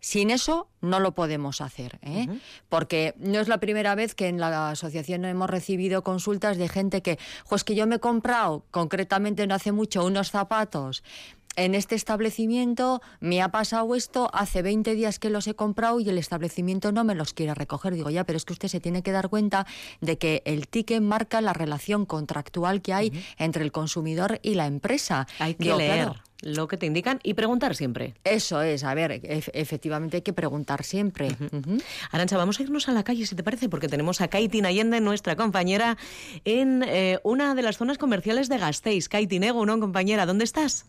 sin 0.00 0.30
eso 0.30 0.68
no 0.80 1.00
lo 1.00 1.14
podemos 1.14 1.60
hacer, 1.60 1.98
¿eh? 2.02 2.28
porque 2.68 3.14
no 3.18 3.40
es 3.40 3.48
la 3.48 3.58
primera 3.58 3.94
vez 3.94 4.14
que 4.14 4.28
en 4.28 4.38
la 4.38 4.70
asociación 4.70 5.24
hemos 5.24 5.50
recibido 5.50 6.04
consultas 6.04 6.58
de 6.58 6.68
gente 6.68 7.02
que, 7.02 7.18
pues 7.48 7.64
que 7.64 7.74
yo 7.74 7.86
me 7.86 7.96
he 7.96 7.98
comprado 7.98 8.64
concretamente 8.70 9.46
no 9.46 9.54
hace 9.54 9.72
mucho 9.72 10.04
unos 10.04 10.30
zapatos 10.30 11.02
en 11.56 11.74
este 11.74 11.94
establecimiento 11.94 13.02
me 13.20 13.42
ha 13.42 13.48
pasado 13.48 13.94
esto, 13.94 14.30
hace 14.32 14.62
20 14.62 14.94
días 14.94 15.18
que 15.18 15.30
los 15.30 15.46
he 15.46 15.54
comprado 15.54 16.00
y 16.00 16.08
el 16.08 16.18
establecimiento 16.18 16.92
no 16.92 17.04
me 17.04 17.14
los 17.14 17.32
quiere 17.32 17.54
recoger. 17.54 17.94
Digo, 17.94 18.10
ya, 18.10 18.24
pero 18.24 18.36
es 18.36 18.44
que 18.44 18.52
usted 18.52 18.68
se 18.68 18.80
tiene 18.80 19.02
que 19.02 19.12
dar 19.12 19.28
cuenta 19.28 19.66
de 20.00 20.18
que 20.18 20.42
el 20.44 20.68
ticket 20.68 21.02
marca 21.02 21.40
la 21.40 21.52
relación 21.52 22.06
contractual 22.06 22.82
que 22.82 22.92
hay 22.92 23.24
entre 23.38 23.64
el 23.64 23.72
consumidor 23.72 24.38
y 24.42 24.54
la 24.54 24.66
empresa. 24.66 25.26
Hay 25.38 25.54
que 25.54 25.74
leer. 25.74 26.12
lo 26.42 26.68
que 26.68 26.76
te 26.76 26.84
indican 26.84 27.18
y 27.22 27.34
preguntar 27.34 27.74
siempre. 27.74 28.14
Eso 28.24 28.60
es, 28.60 28.84
a 28.84 28.92
ver, 28.94 29.20
efectivamente 29.22 30.18
hay 30.18 30.22
que 30.22 30.34
preguntar 30.34 30.84
siempre. 30.84 31.34
Arancha, 32.10 32.36
vamos 32.36 32.60
a 32.60 32.62
irnos 32.62 32.88
a 32.88 32.92
la 32.92 33.02
calle, 33.02 33.26
si 33.26 33.34
te 33.34 33.42
parece, 33.42 33.68
porque 33.68 33.88
tenemos 33.88 34.20
a 34.20 34.28
Kaitin 34.28 34.66
Allende, 34.66 35.00
nuestra 35.00 35.36
compañera, 35.36 35.96
en 36.44 36.82
eh, 36.86 37.18
una 37.24 37.54
de 37.54 37.62
las 37.62 37.78
zonas 37.78 37.96
comerciales 37.96 38.48
de 38.48 38.58
Gasteiz. 38.58 39.08
Kaitin, 39.08 39.46
¿no, 39.46 39.80
compañera? 39.80 40.26
¿Dónde 40.26 40.44
estás? 40.44 40.86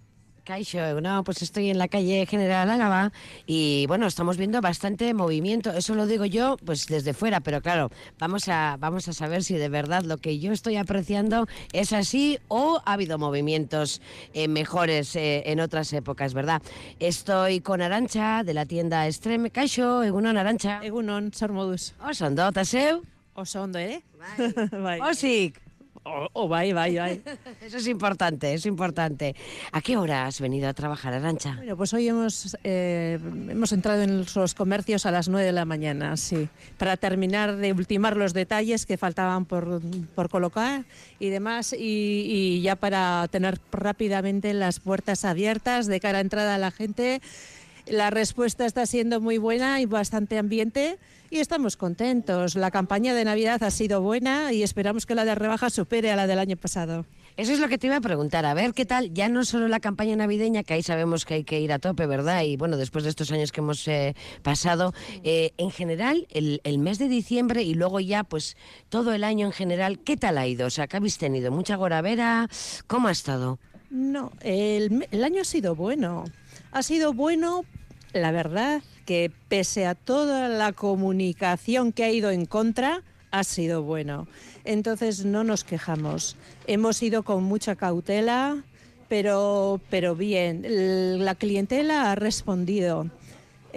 Caixo, 0.48 1.02
no, 1.02 1.26
pues 1.26 1.42
estoy 1.42 1.70
en 1.70 1.78
la 1.78 1.90
calle 1.90 2.26
General 2.26 2.70
Álava 2.70 3.12
y 3.46 3.86
bueno, 3.88 4.08
estamos 4.08 4.38
viendo 4.38 4.62
bastante 4.62 5.14
movimiento. 5.14 5.74
Eso 5.74 5.94
lo 5.94 6.08
digo 6.08 6.24
yo, 6.24 6.56
pues 6.66 6.88
desde 6.88 7.14
fuera, 7.14 7.42
pero 7.42 7.62
claro, 7.62 7.92
vamos 8.18 8.48
a, 8.48 8.78
vamos 8.80 9.10
a 9.10 9.14
saber 9.14 9.44
si 9.44 9.56
de 9.56 9.68
verdad 9.68 10.04
lo 10.04 10.20
que 10.20 10.40
yo 10.40 10.54
estoy 10.54 10.78
apreciando 10.78 11.48
es 11.74 11.92
así 11.92 12.40
o 12.48 12.82
ha 12.86 12.94
habido 12.94 13.18
movimientos 13.18 14.02
eh, 14.34 14.48
mejores 14.48 15.18
eh, 15.18 15.44
en 15.48 15.60
otras 15.60 15.92
épocas, 15.92 16.34
¿verdad? 16.34 16.62
Estoy 17.02 17.60
con 17.60 17.82
Arancha 17.82 18.46
de 18.46 18.54
la 18.54 18.66
tienda 18.66 19.06
Extreme. 19.06 19.52
Caixo, 19.52 20.02
Egunon 20.02 20.38
Arancha. 20.38 20.80
Egunon, 20.82 21.34
Sormodus. 21.34 21.94
Osondo, 22.00 22.50
taseu? 22.54 23.04
Osondo, 23.34 23.80
eh? 23.80 24.02
Bai. 24.72 25.02
Osik. 25.12 25.67
Oh, 26.10 26.30
oh, 26.34 26.48
vaya, 26.48 26.74
vaya. 26.74 27.10
Eso 27.62 27.78
es 27.78 27.88
importante, 27.88 28.54
es 28.54 28.66
importante. 28.66 29.36
¿A 29.74 29.82
qué 29.82 29.98
hora 29.98 30.26
has 30.26 30.40
venido 30.40 30.70
a 30.70 30.74
trabajar, 30.74 31.14
Arancha? 31.14 31.56
Bueno, 31.58 31.76
pues 31.76 31.94
hoy 31.94 32.08
hemos, 32.08 32.58
eh, 32.64 33.20
hemos 33.22 33.74
entrado 33.74 34.02
en 34.04 34.26
los 34.34 34.54
comercios 34.54 35.06
a 35.06 35.12
las 35.12 35.28
9 35.28 35.46
de 35.46 35.52
la 35.52 35.66
mañana, 35.66 36.16
sí, 36.16 36.48
para 36.78 36.96
terminar 36.96 37.58
de 37.58 37.74
ultimar 37.74 38.16
los 38.16 38.34
detalles 38.34 38.86
que 38.86 38.98
faltaban 38.98 39.46
por, 39.46 39.82
por 40.16 40.30
colocar 40.30 40.86
y 41.20 41.30
demás, 41.30 41.74
y, 41.74 41.78
y 41.78 42.62
ya 42.62 42.78
para 42.78 43.28
tener 43.30 43.60
rápidamente 43.72 44.54
las 44.54 44.80
puertas 44.80 45.26
abiertas 45.26 45.88
de 45.88 46.00
cara 46.00 46.20
a 46.20 46.22
entrada 46.22 46.56
a 46.56 46.58
la 46.58 46.72
gente. 46.72 47.22
La 47.90 48.10
respuesta 48.10 48.66
está 48.66 48.86
siendo 48.86 49.22
muy 49.22 49.38
buena 49.38 49.80
y 49.80 49.86
bastante 49.86 50.38
ambiente 50.38 50.98
y 51.30 51.40
estamos 51.40 51.78
contentos. 51.78 52.56
La 52.56 52.70
campaña 52.70 53.14
de 53.14 53.24
Navidad 53.24 53.64
ha 53.64 53.72
sido 53.72 54.02
buena 54.02 54.52
y 54.52 54.64
esperamos 54.64 55.06
que 55.06 55.16
la 55.16 55.24
de 55.24 55.36
rebaja 55.36 55.70
supere 55.70 56.12
a 56.12 56.18
la 56.18 56.28
del 56.28 56.40
año 56.40 56.58
pasado. 56.58 57.06
Eso 57.38 57.54
es 57.54 57.60
lo 57.60 57.70
que 57.70 57.78
te 57.78 57.88
iba 57.88 57.96
a 57.96 58.02
preguntar, 58.02 58.46
a 58.46 58.54
ver 58.56 58.74
qué 58.74 58.86
tal, 58.86 59.14
ya 59.14 59.30
no 59.30 59.46
solo 59.46 59.68
la 59.68 59.80
campaña 59.80 60.16
navideña, 60.16 60.64
que 60.64 60.74
ahí 60.74 60.82
sabemos 60.82 61.24
que 61.24 61.36
hay 61.36 61.44
que 61.44 61.62
ir 61.62 61.72
a 61.72 61.78
tope, 61.78 62.08
¿verdad? 62.08 62.42
Y 62.42 62.58
bueno, 62.58 62.78
después 62.78 63.04
de 63.04 63.12
estos 63.12 63.32
años 63.32 63.52
que 63.52 63.62
hemos 63.62 63.88
eh, 63.88 64.16
pasado, 64.42 64.94
eh, 65.24 65.52
en 65.58 65.70
general, 65.70 66.28
el, 66.32 66.80
mes 66.80 66.98
de 66.98 67.08
diciembre 67.08 67.62
y 67.62 67.76
luego 67.76 68.00
ya, 68.00 68.24
pues 68.24 68.58
todo 68.90 69.14
el 69.14 69.24
año 69.24 69.46
en 69.46 69.54
general, 69.54 70.00
¿qué 70.00 70.18
tal 70.18 70.40
ha 70.40 70.48
ido? 70.48 70.66
O 70.66 70.72
sea, 70.72 70.88
¿qué 70.88 70.98
habéis 70.98 71.20
tenido? 71.20 71.52
¿Mucha 71.52 71.76
goravera? 71.76 72.50
¿Cómo 72.88 73.08
ha 73.08 73.12
estado? 73.12 73.60
No, 73.92 74.32
el, 74.42 75.08
el 75.12 75.24
año 75.24 75.42
ha 75.42 75.46
sido 75.46 75.76
bueno. 75.76 76.26
Ha 76.78 76.84
sido 76.84 77.12
bueno, 77.12 77.66
la 78.14 78.30
verdad, 78.32 78.84
que 79.08 79.32
pese 79.48 79.88
a 79.88 79.96
toda 79.96 80.48
la 80.48 80.74
comunicación 80.74 81.92
que 81.92 82.04
ha 82.04 82.12
ido 82.12 82.30
en 82.30 82.46
contra, 82.46 83.02
ha 83.32 83.44
sido 83.44 83.82
bueno. 83.82 84.28
Entonces 84.64 85.26
no 85.26 85.44
nos 85.44 85.64
quejamos. 85.64 86.36
Hemos 86.68 87.02
ido 87.02 87.24
con 87.24 87.44
mucha 87.46 87.76
cautela, 87.76 88.64
pero, 89.10 89.82
pero 89.90 90.16
bien. 90.16 91.26
La 91.26 91.34
clientela 91.34 92.12
ha 92.12 92.16
respondido. 92.16 93.10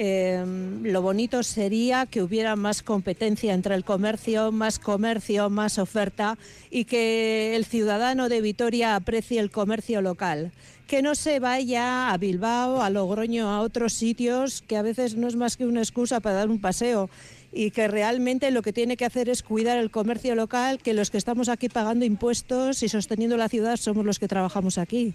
Em, 0.02 0.82
lo 0.82 1.02
bonito 1.02 1.42
sería 1.42 2.06
que 2.06 2.22
hubiera 2.22 2.56
más 2.56 2.82
competencia 2.82 3.52
entre 3.52 3.74
el 3.74 3.84
comercio, 3.84 4.50
más 4.50 4.78
comercio, 4.78 5.50
más 5.50 5.78
oferta 5.78 6.38
y 6.70 6.86
que 6.86 7.54
el 7.54 7.66
ciudadano 7.66 8.30
de 8.30 8.40
Vitoria 8.40 8.96
aprecie 8.96 9.38
el 9.40 9.50
comercio 9.50 10.00
local. 10.00 10.52
Que 10.86 11.02
no 11.02 11.14
se 11.14 11.38
vaya 11.38 12.14
a 12.14 12.16
Bilbao, 12.16 12.80
a 12.80 12.88
Logroño, 12.88 13.50
a 13.50 13.60
otros 13.60 13.92
sitios, 13.92 14.62
que 14.62 14.78
a 14.78 14.82
veces 14.82 15.16
no 15.16 15.28
es 15.28 15.36
más 15.36 15.58
que 15.58 15.66
una 15.66 15.80
excusa 15.80 16.20
para 16.20 16.36
dar 16.36 16.48
un 16.48 16.62
paseo 16.62 17.10
y 17.52 17.70
que 17.70 17.86
realmente 17.86 18.50
lo 18.52 18.62
que 18.62 18.72
tiene 18.72 18.96
que 18.96 19.04
hacer 19.04 19.28
es 19.28 19.42
cuidar 19.42 19.76
el 19.76 19.90
comercio 19.90 20.34
local, 20.34 20.78
que 20.78 20.94
los 20.94 21.10
que 21.10 21.18
estamos 21.18 21.50
aquí 21.50 21.68
pagando 21.68 22.06
impuestos 22.06 22.82
y 22.82 22.88
sosteniendo 22.88 23.36
la 23.36 23.50
ciudad 23.50 23.76
somos 23.76 24.06
los 24.06 24.18
que 24.18 24.28
trabajamos 24.28 24.78
aquí 24.78 25.14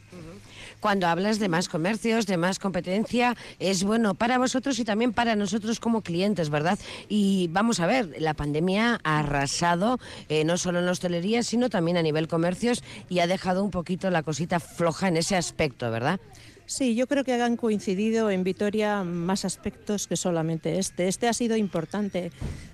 cuando 0.80 1.08
hablas 1.08 1.40
de 1.40 1.50
más 1.50 1.70
comercios, 1.70 2.26
de 2.26 2.38
más 2.38 2.60
competencia, 2.60 3.36
es 3.60 3.84
bueno 3.84 4.16
para 4.16 4.38
vosotros 4.38 4.80
y 4.80 4.86
también 4.86 5.14
para 5.14 5.36
nosotros 5.36 5.80
como 5.80 6.02
clientes, 6.02 6.50
¿verdad? 6.50 6.80
Y 7.10 7.50
vamos 7.52 7.80
a 7.80 7.88
ver, 7.88 8.16
la 8.20 8.34
pandemia 8.34 9.00
ha 9.04 9.20
arrasado 9.20 10.00
eh, 10.30 10.44
no 10.44 10.58
solo 10.58 10.80
en 10.80 10.86
la 10.86 10.92
hostelería, 10.92 11.44
sino 11.44 11.70
también 11.70 11.98
a 11.98 12.02
nivel 12.02 12.28
comercios 12.28 12.84
y 13.10 13.20
ha 13.20 13.28
dejado 13.28 13.64
un 13.64 13.72
poquito 13.72 14.10
la 14.10 14.24
cosita 14.24 14.60
floja 14.60 15.08
en 15.08 15.18
ese 15.18 15.36
aspecto, 15.36 15.92
¿verdad? 15.92 16.20
Sí, 16.68 16.96
yo 16.96 17.06
creo 17.06 17.24
que 17.24 17.34
han 17.34 17.58
coincidido 17.58 18.32
en 18.32 18.44
Vitoria 18.44 19.04
más 19.04 19.46
aspectos 19.46 20.08
que 20.08 20.18
solamente 20.18 20.80
este. 20.80 21.08
Este 21.08 21.28
ha 21.28 21.34
sido 21.34 21.56
importante, 21.58 22.32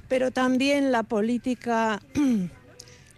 pero 0.07 0.31
también 0.31 0.93
la 0.93 1.03
política 1.03 2.01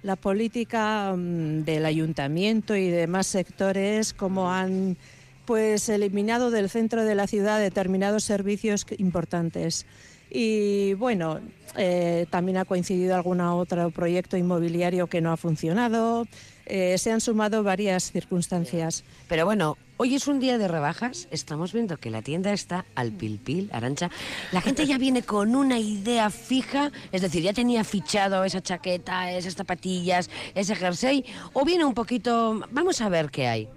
la 0.04 0.16
política 0.16 1.14
mm, 1.16 1.64
del 1.64 1.86
ayuntamiento 1.86 2.76
y 2.76 2.90
demás 2.90 3.28
sectores, 3.28 4.14
como 4.14 4.52
han 4.52 4.98
pues 5.46 5.90
eliminado 5.90 6.52
del 6.52 6.70
centro 6.70 7.04
de 7.04 7.16
la 7.16 7.28
ciudad 7.28 7.60
determinados 7.60 8.24
servicios 8.24 8.86
importantes. 8.98 9.86
Y 10.30 10.94
bueno, 10.96 11.40
eh, 11.78 12.26
también 12.30 12.58
ha 12.58 12.66
coincidido 12.66 13.16
algún 13.16 13.42
otro 13.42 13.92
proyecto 13.92 14.38
inmobiliario 14.38 15.08
que 15.08 15.22
no 15.22 15.32
ha 15.32 15.38
funcionado. 15.38 16.26
Eh, 16.66 16.98
se 16.98 17.12
han 17.12 17.22
sumado 17.22 17.64
varias 17.64 18.12
circunstancias. 18.12 19.04
Pero 19.28 19.46
bueno, 19.46 19.78
hoy 19.98 20.16
es 20.16 20.28
un 20.28 20.40
día 20.40 20.58
de 20.58 20.68
rebajas. 20.68 21.28
Estamos 21.32 21.74
viendo 21.74 21.98
que 21.98 22.10
la 22.10 22.22
tienda 22.22 22.54
está 22.54 22.86
al 22.96 23.12
pilpil, 23.12 23.70
Arancha. 23.74 24.10
La 24.52 24.62
gente 24.62 24.86
ya 24.86 24.98
viene 24.98 25.24
con 25.24 25.56
una 25.56 25.80
idea 25.80 26.30
fija, 26.30 26.92
es 27.12 27.22
decir, 27.22 27.44
ya 27.44 27.54
tenía 27.54 27.84
fichado 27.84 28.44
esa 28.44 28.62
chaqueta, 28.62 29.32
esas 29.32 29.56
zapatillas, 29.56 30.30
ese 30.56 30.76
jersey, 30.76 31.26
o 31.54 31.66
viene 31.66 31.86
un 31.86 31.94
poquito. 31.94 32.62
Vamos 32.72 33.02
a 33.02 33.10
ver 33.10 33.30
qué 33.30 33.48
hay. 33.48 33.70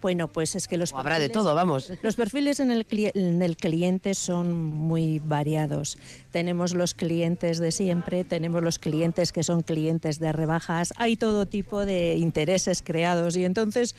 Bueno, 0.00 0.28
pues 0.28 0.54
es 0.54 0.66
que 0.66 0.78
los 0.78 0.92
habrá 0.94 1.18
de 1.18 1.28
todo, 1.28 1.54
vamos. 1.54 1.92
Los 2.02 2.16
perfiles 2.16 2.60
en 2.60 2.70
el, 2.70 2.86
en 2.90 3.42
el 3.42 3.56
cliente 3.56 4.14
son 4.14 4.52
muy 4.52 5.18
variados. 5.18 5.98
Tenemos 6.30 6.74
los 6.74 6.94
clientes 6.94 7.58
de 7.58 7.72
siempre, 7.72 8.24
tenemos 8.24 8.62
los 8.62 8.78
clientes 8.78 9.32
que 9.32 9.42
son 9.42 9.62
clientes 9.62 10.18
de 10.18 10.32
rebajas, 10.32 10.94
hay 10.96 11.16
todo 11.16 11.46
tipo 11.46 11.84
de 11.84 12.16
intereses 12.16 12.82
creados 12.82 13.36
y 13.36 13.44
entonces, 13.44 13.94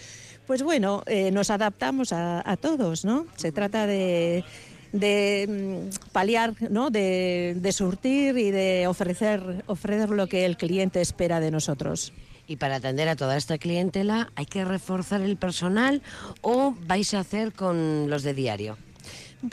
pues 0.48 0.64
bueno, 0.64 1.04
eh, 1.06 1.32
nos 1.32 1.50
adaptamos 1.50 2.14
a, 2.14 2.50
a 2.50 2.58
todos, 2.58 3.06
¿no? 3.06 3.28
Se 3.36 3.52
trata 3.52 3.86
de 3.86 4.44
de 4.92 5.48
mm, 5.48 6.12
paliar, 6.12 6.54
¿no? 6.70 6.90
de, 6.90 7.56
de 7.58 7.72
surtir 7.72 8.38
y 8.38 8.52
de 8.52 8.88
ofrecer, 8.88 9.64
ofrecer 9.68 10.10
lo 10.10 10.28
que 10.28 10.46
el 10.46 10.58
cliente 10.58 11.02
espera 11.02 11.40
de 11.40 11.52
nosotros. 11.52 12.14
Y 12.52 12.58
para 12.58 12.76
atender 12.76 13.08
a 13.08 13.16
toda 13.16 13.38
esta 13.38 13.58
clientela, 13.58 14.30
¿hay 14.36 14.46
que 14.46 14.66
reforzar 14.66 15.22
el 15.22 15.38
personal 15.38 16.02
o 16.42 16.76
vais 16.86 17.14
a 17.14 17.22
hacer 17.22 17.54
con 17.54 18.10
los 18.10 18.24
de 18.24 18.34
diario? 18.34 18.78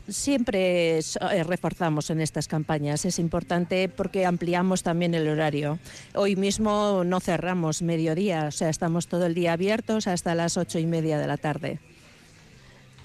Siempre 0.08 0.98
eh, 0.98 1.44
reforzamos 1.44 2.10
en 2.10 2.20
estas 2.20 2.48
campañas. 2.48 3.04
Es 3.04 3.20
importante 3.20 3.88
porque 3.88 4.26
ampliamos 4.26 4.82
también 4.82 5.14
el 5.14 5.28
horario. 5.28 5.78
Hoy 6.16 6.34
mismo 6.34 7.04
no 7.04 7.20
cerramos 7.20 7.82
mediodía, 7.82 8.46
o 8.48 8.50
sea, 8.50 8.68
estamos 8.68 9.06
todo 9.06 9.26
el 9.26 9.34
día 9.34 9.52
abiertos 9.52 10.08
hasta 10.08 10.34
las 10.34 10.56
ocho 10.56 10.80
y 10.80 10.86
media 10.86 11.20
de 11.20 11.28
la 11.28 11.36
tarde. 11.36 11.78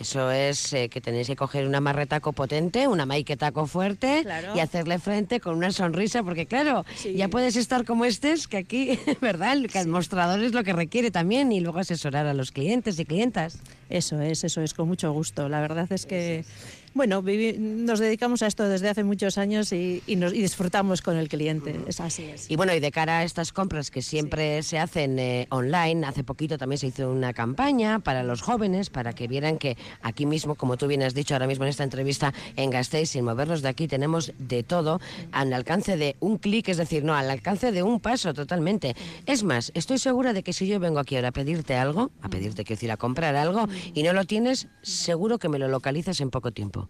Eso 0.04 0.32
es 0.32 0.74
eh, 0.74 0.90
que 0.90 1.00
tenéis 1.00 1.28
que 1.28 1.38
coger 1.38 1.66
una 1.66 1.80
marretaco 1.80 2.34
potente, 2.34 2.90
una 2.90 3.06
maiquetaco 3.06 3.68
fuerte 3.68 4.26
y 4.54 4.60
hacerle 4.60 5.00
frente 5.00 5.40
con 5.40 5.56
una 5.56 5.72
sonrisa, 5.72 6.24
porque 6.24 6.46
claro, 6.46 6.84
ya 7.16 7.30
puedes 7.30 7.56
estar 7.56 7.86
como 7.86 8.04
estés, 8.04 8.50
que 8.50 8.58
aquí, 8.58 9.00
¿verdad? 9.22 9.56
Que 9.72 9.80
el 9.80 9.88
mostrador 9.88 10.44
es 10.44 10.52
lo 10.52 10.66
que 10.66 10.74
requiere 10.74 11.10
también 11.10 11.54
y 11.54 11.62
luego 11.62 11.80
asesorar 11.80 12.28
a 12.28 12.34
los 12.34 12.52
clientes 12.52 13.00
y 13.00 13.06
clientas. 13.06 13.60
Eso 13.90 14.20
es, 14.20 14.44
eso 14.44 14.60
es, 14.60 14.74
con 14.74 14.90
mucho 14.90 15.10
gusto. 15.14 15.48
La 15.48 15.62
verdad 15.62 15.90
es 15.90 16.06
que 16.06 16.44
bueno, 16.94 17.24
nos 17.58 18.00
dedicamos 18.00 18.44
a 18.44 18.48
esto 18.48 18.68
desde 18.68 18.90
hace 18.90 19.04
muchos 19.04 19.38
años 19.38 19.72
y, 19.74 20.02
nos, 20.16 20.32
disfrutamos 20.32 21.02
con 21.02 21.18
el 21.18 21.28
cliente. 21.28 21.80
Es 21.88 22.00
así 22.00 22.24
es. 22.24 22.50
Y 22.52 22.56
bueno, 22.56 22.74
y 22.74 22.80
de 22.80 22.92
cara 22.92 23.20
a 23.20 23.24
estas 23.24 23.52
compras 23.52 23.90
que 23.90 24.02
siempre 24.02 24.62
se 24.64 24.78
hacen 24.78 25.18
eh, 25.18 25.48
online, 25.50 26.06
hace 26.06 26.24
poquito 26.24 26.58
también 26.58 26.78
se 26.78 26.88
hizo 26.88 27.10
una 27.10 27.34
campaña 27.34 28.00
para 28.00 28.24
los 28.24 28.42
jóvenes, 28.42 28.90
para 28.90 29.14
que 29.14 29.28
vieran 29.28 29.58
que 29.58 29.78
aquí 30.02 30.26
mismo, 30.26 30.56
como 30.56 30.78
tú 30.78 30.88
bien 30.88 31.04
has 31.04 31.14
dicho 31.14 31.34
ahora 31.34 31.48
mismo 31.48 31.66
en 31.66 31.70
esta 31.70 31.84
entrevista 31.84 32.34
en 32.56 32.70
Gasteiz, 32.70 33.10
sin 33.10 33.26
movernos 33.26 33.62
de 33.62 33.70
aquí, 33.70 33.88
tenemos 33.88 34.34
de 34.38 34.64
todo 34.64 35.00
al 35.32 35.52
alcance 35.54 35.98
de 35.98 36.16
un 36.20 36.38
clic, 36.38 36.70
es 36.70 36.78
decir, 36.78 37.04
no, 37.04 37.16
al 37.16 37.30
alcance 37.30 37.72
de 37.72 37.84
un 37.84 38.00
paso 38.00 38.34
totalmente. 38.34 38.96
Es 39.26 39.44
más, 39.44 39.72
estoy 39.74 39.98
segura 39.98 40.34
de 40.34 40.44
que 40.44 40.54
si 40.54 40.68
yo 40.68 40.80
vengo 40.80 41.00
aquí 41.00 41.16
ahora 41.16 41.30
a 41.30 41.32
pedirte 41.32 41.76
algo, 41.76 42.12
a 42.22 42.30
pedirte, 42.30 42.64
quiero 42.64 42.78
decir, 42.78 42.92
a 42.92 42.98
comprar 42.98 43.36
algo, 43.36 43.68
y 43.94 44.04
no 44.04 44.14
lo 44.14 44.26
tienes, 44.26 44.68
seguro 44.82 45.40
que 45.40 45.50
me 45.50 45.60
lo 45.60 45.68
localizas 45.68 46.22
en 46.22 46.30
poco 46.30 46.52
tiempo. 46.52 46.83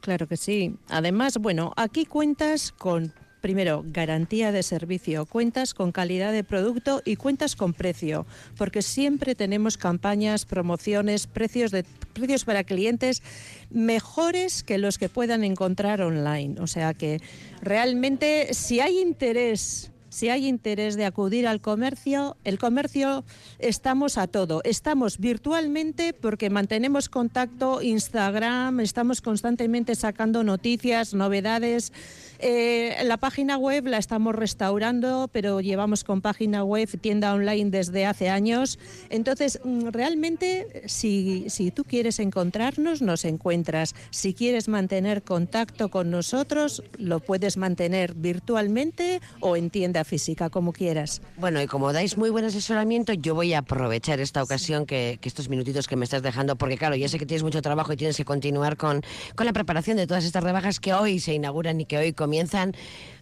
Claro 0.00 0.26
que 0.26 0.36
sí. 0.36 0.76
Además, 0.88 1.38
bueno, 1.38 1.72
aquí 1.76 2.04
cuentas 2.04 2.72
con 2.72 3.12
Primero, 3.40 3.84
garantía 3.86 4.50
de 4.50 4.64
servicio, 4.64 5.24
cuentas 5.24 5.72
con 5.72 5.92
calidad 5.92 6.32
de 6.32 6.42
producto 6.42 7.02
y 7.04 7.14
cuentas 7.14 7.54
con 7.54 7.72
precio, 7.72 8.26
porque 8.56 8.82
siempre 8.82 9.36
tenemos 9.36 9.76
campañas, 9.76 10.44
promociones, 10.44 11.28
precios 11.28 11.70
de 11.70 11.84
precios 12.14 12.44
para 12.44 12.64
clientes 12.64 13.22
mejores 13.70 14.64
que 14.64 14.76
los 14.76 14.98
que 14.98 15.08
puedan 15.08 15.44
encontrar 15.44 16.02
online. 16.02 16.60
O 16.60 16.66
sea 16.66 16.94
que 16.94 17.20
realmente 17.62 18.52
si 18.54 18.80
hay 18.80 18.98
interés 18.98 19.92
si 20.08 20.28
hay 20.28 20.46
interés 20.46 20.96
de 20.96 21.04
acudir 21.04 21.46
al 21.46 21.60
comercio, 21.60 22.36
el 22.44 22.58
comercio 22.58 23.24
estamos 23.58 24.18
a 24.18 24.26
todo. 24.26 24.60
Estamos 24.64 25.18
virtualmente 25.18 26.12
porque 26.12 26.50
mantenemos 26.50 27.08
contacto, 27.08 27.82
Instagram, 27.82 28.80
estamos 28.80 29.20
constantemente 29.20 29.94
sacando 29.94 30.44
noticias, 30.44 31.14
novedades. 31.14 31.92
Eh, 32.40 32.96
la 33.02 33.16
página 33.16 33.58
web 33.58 33.86
la 33.86 33.98
estamos 33.98 34.34
restaurando, 34.34 35.28
pero 35.32 35.60
llevamos 35.60 36.04
con 36.04 36.20
página 36.20 36.62
web, 36.62 36.88
tienda 37.00 37.34
online 37.34 37.70
desde 37.70 38.06
hace 38.06 38.28
años. 38.28 38.78
Entonces, 39.10 39.60
mm, 39.64 39.88
realmente, 39.88 40.82
si, 40.86 41.46
si 41.48 41.72
tú 41.72 41.84
quieres 41.84 42.20
encontrarnos, 42.20 43.02
nos 43.02 43.24
encuentras. 43.24 43.94
Si 44.10 44.34
quieres 44.34 44.68
mantener 44.68 45.22
contacto 45.22 45.90
con 45.90 46.10
nosotros, 46.10 46.82
lo 46.96 47.18
puedes 47.20 47.56
mantener 47.56 48.14
virtualmente 48.14 49.20
o 49.40 49.56
en 49.56 49.70
tienda 49.70 50.04
física, 50.04 50.48
como 50.48 50.72
quieras. 50.72 51.20
Bueno, 51.36 51.60
y 51.60 51.66
como 51.66 51.92
dais 51.92 52.16
muy 52.16 52.30
buen 52.30 52.44
asesoramiento, 52.44 53.12
yo 53.14 53.34
voy 53.34 53.54
a 53.54 53.58
aprovechar 53.58 54.20
esta 54.20 54.42
ocasión 54.42 54.86
que, 54.86 55.18
estos 55.28 55.50
minutitos 55.50 55.86
que 55.86 55.96
me 55.96 56.04
estás 56.04 56.22
dejando, 56.22 56.56
porque 56.56 56.78
claro, 56.78 56.96
ya 56.96 57.06
sé 57.06 57.18
que 57.18 57.26
tienes 57.26 57.42
mucho 57.42 57.60
trabajo 57.60 57.92
y 57.92 57.96
tienes 57.96 58.16
que 58.16 58.24
continuar 58.24 58.78
con, 58.78 59.02
con 59.34 59.44
la 59.44 59.52
preparación 59.52 59.98
de 59.98 60.06
todas 60.06 60.24
estas 60.24 60.42
rebajas 60.42 60.80
que 60.80 60.94
hoy 60.94 61.20
se 61.20 61.34
inauguran 61.34 61.80
y 61.80 61.84
que 61.84 61.98
hoy 61.98 62.12
comienzan. 62.12 62.27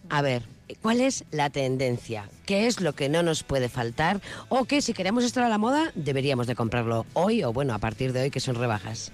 A 0.09 0.21
ver, 0.21 0.43
¿cuál 0.81 1.01
es 1.01 1.23
la 1.31 1.49
tendencia? 1.49 2.29
¿Qué 2.45 2.67
es 2.67 2.81
lo 2.81 2.93
que 2.93 3.09
no 3.09 3.23
nos 3.23 3.43
puede 3.43 3.69
faltar? 3.69 4.21
¿O 4.49 4.65
que 4.65 4.81
si 4.81 4.93
queremos 4.93 5.23
estar 5.23 5.43
a 5.43 5.49
la 5.49 5.57
moda 5.57 5.91
deberíamos 5.95 6.47
de 6.47 6.55
comprarlo 6.55 7.05
hoy 7.13 7.43
o 7.43 7.53
bueno, 7.53 7.73
a 7.73 7.79
partir 7.79 8.13
de 8.13 8.23
hoy 8.23 8.31
que 8.31 8.39
son 8.39 8.55
rebajas? 8.55 9.11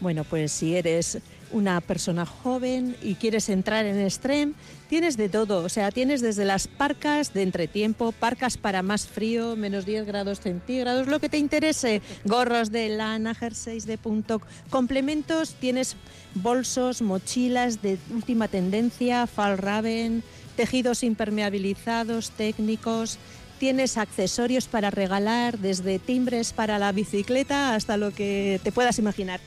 Bueno, 0.00 0.24
pues 0.24 0.52
si 0.52 0.76
eres 0.76 1.18
una 1.50 1.80
persona 1.80 2.26
joven 2.26 2.96
y 3.02 3.14
quieres 3.14 3.48
entrar 3.48 3.86
en 3.86 4.10
Stream, 4.10 4.54
tienes 4.88 5.16
de 5.16 5.28
todo. 5.28 5.64
O 5.64 5.68
sea, 5.68 5.90
tienes 5.90 6.20
desde 6.20 6.44
las 6.44 6.66
parcas 6.66 7.32
de 7.32 7.42
entretiempo, 7.42 8.12
parcas 8.12 8.56
para 8.56 8.82
más 8.82 9.06
frío, 9.06 9.56
menos 9.56 9.86
10 9.86 10.06
grados 10.06 10.40
centígrados, 10.40 11.06
lo 11.06 11.20
que 11.20 11.28
te 11.28 11.38
interese, 11.38 12.02
gorros 12.24 12.70
de 12.70 12.88
lana, 12.88 13.34
jerseys 13.34 13.86
de 13.86 13.98
punto, 13.98 14.40
complementos, 14.70 15.54
tienes 15.54 15.96
bolsos, 16.34 17.02
mochilas 17.02 17.82
de 17.82 17.98
última 18.12 18.48
tendencia, 18.48 19.26
fall 19.26 19.58
raven, 19.58 20.22
tejidos 20.56 21.02
impermeabilizados, 21.02 22.30
técnicos, 22.32 23.18
tienes 23.58 23.98
accesorios 23.98 24.68
para 24.68 24.90
regalar, 24.90 25.58
desde 25.58 25.98
timbres 25.98 26.52
para 26.52 26.78
la 26.78 26.92
bicicleta 26.92 27.74
hasta 27.74 27.96
lo 27.96 28.12
que 28.12 28.60
te 28.62 28.72
puedas 28.72 28.98
imaginar. 28.98 29.40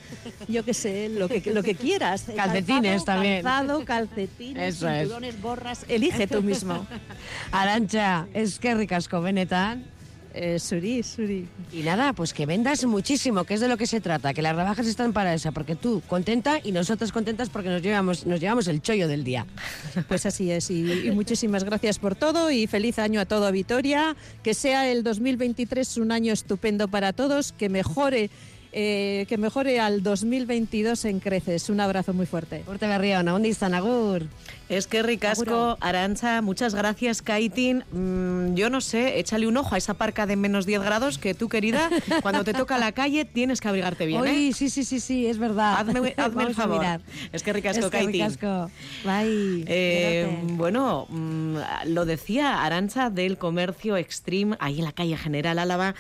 Yo 0.48 0.64
qué 0.64 0.74
sé, 0.74 1.10
lo 1.10 1.28
que, 1.28 1.42
lo 1.52 1.64
que 1.64 1.76
quieras. 1.76 2.26
Calcetines 2.36 3.06
también. 3.06 3.44
Calzado, 3.44 3.86
calcetines, 3.86 4.78
cinturones, 4.78 5.42
borras, 5.42 5.86
elige 5.88 6.28
tú 6.28 6.42
mismo. 6.42 6.86
Arancha, 7.52 8.28
es 8.34 8.60
que 8.60 8.76
ricasco, 8.76 9.22
benetan. 9.22 9.86
Eh, 10.34 10.60
suri, 10.60 11.04
suri. 11.04 11.48
Y 11.74 11.82
nada, 11.84 12.14
pues 12.14 12.34
que 12.34 12.46
vendas 12.46 12.86
muchísimo, 12.86 13.44
que 13.44 13.56
es 13.56 13.60
de 13.60 13.68
lo 13.68 13.76
que 13.78 13.86
se 13.86 14.00
trata, 14.00 14.34
que 14.34 14.42
las 14.42 14.56
rebajas 14.56 14.88
están 14.88 15.12
para 15.12 15.34
eso, 15.34 15.52
porque 15.52 15.76
tú 15.76 16.02
contenta 16.08 16.60
y 16.64 16.72
nosotros 16.72 17.12
contentas 17.12 17.50
porque 17.50 17.70
nos 17.70 17.82
llevamos, 17.82 18.26
nos 18.26 18.40
llevamos 18.40 18.68
el 18.68 18.82
chollo 18.82 19.08
del 19.08 19.24
día. 19.24 19.46
Pues 20.08 20.26
así 20.26 20.52
es, 20.52 20.70
y, 20.72 21.08
y 21.08 21.12
muchísimas 21.12 21.64
gracias 21.64 22.00
por 22.00 22.16
todo 22.16 22.50
y 22.52 22.68
feliz 22.68 23.00
año 23.00 23.20
a 23.20 23.26
todo 23.26 23.52
Vitoria, 23.52 24.16
que 24.44 24.54
sea 24.54 24.90
el 24.90 25.04
2023 25.04 25.98
un 25.98 26.12
año 26.12 26.34
estupendo 26.34 26.88
para 26.88 27.14
todos, 27.14 27.52
que 27.52 27.70
mejore 27.70 28.30
eh, 28.74 29.26
que 29.28 29.38
mejore 29.38 29.82
al 29.82 30.02
2022 30.02 31.04
en 31.06 31.20
creces. 31.20 31.70
Un 31.70 31.82
abrazo 31.82 32.14
muy 32.14 32.26
fuerte. 32.26 32.64
Urte 32.68 32.88
Berriona, 32.88 33.34
¿dónde 33.34 33.50
están, 33.50 33.74
Agur? 33.74 34.28
Es 34.72 34.88
que 34.88 35.04
ricasco, 35.04 35.78
Arancha, 35.82 36.42
muchas 36.42 36.74
gracias, 36.74 37.22
Kaitin. 37.22 37.84
Mm, 37.92 38.56
yo 38.56 38.70
no 38.70 38.80
sé, 38.80 39.20
échale 39.20 39.46
un 39.46 39.58
ojo 39.58 39.76
a 39.76 39.78
esa 39.78 39.96
parca 39.96 40.26
de 40.26 40.38
menos 40.38 40.66
10 40.66 40.82
grados 40.82 41.18
que 41.18 41.34
tú, 41.34 41.50
querida, 41.50 41.90
cuando 42.22 42.46
te 42.46 42.54
toca 42.54 42.78
la 42.78 42.94
calle 42.94 43.26
tienes 43.26 43.60
que 43.60 43.68
abrigarte 43.68 44.06
bien, 44.06 44.26
¿eh? 44.26 44.54
Sí, 44.54 44.70
sí, 44.70 44.86
sí, 44.86 45.02
sí, 45.02 45.28
es 45.28 45.40
verdad. 45.40 45.76
Hazme, 45.78 46.16
el 46.48 46.56
favor. 46.56 46.86
Es 47.34 47.44
que 47.44 47.52
ricasco, 47.52 47.88
es 47.88 47.92
que 47.92 48.02
Ricasco. 48.02 48.72
Bye. 49.04 49.66
Eh, 49.68 50.40
bueno, 50.54 51.06
mm, 51.10 51.58
lo 51.88 52.06
decía 52.06 52.64
Arancha 52.64 53.10
del 53.10 53.38
comercio 53.38 53.98
Extreme, 53.98 54.56
ahí 54.62 54.80
en 54.80 54.86
la 54.86 54.94
calle 54.94 55.18
General 55.18 55.60
Álava. 55.60 55.96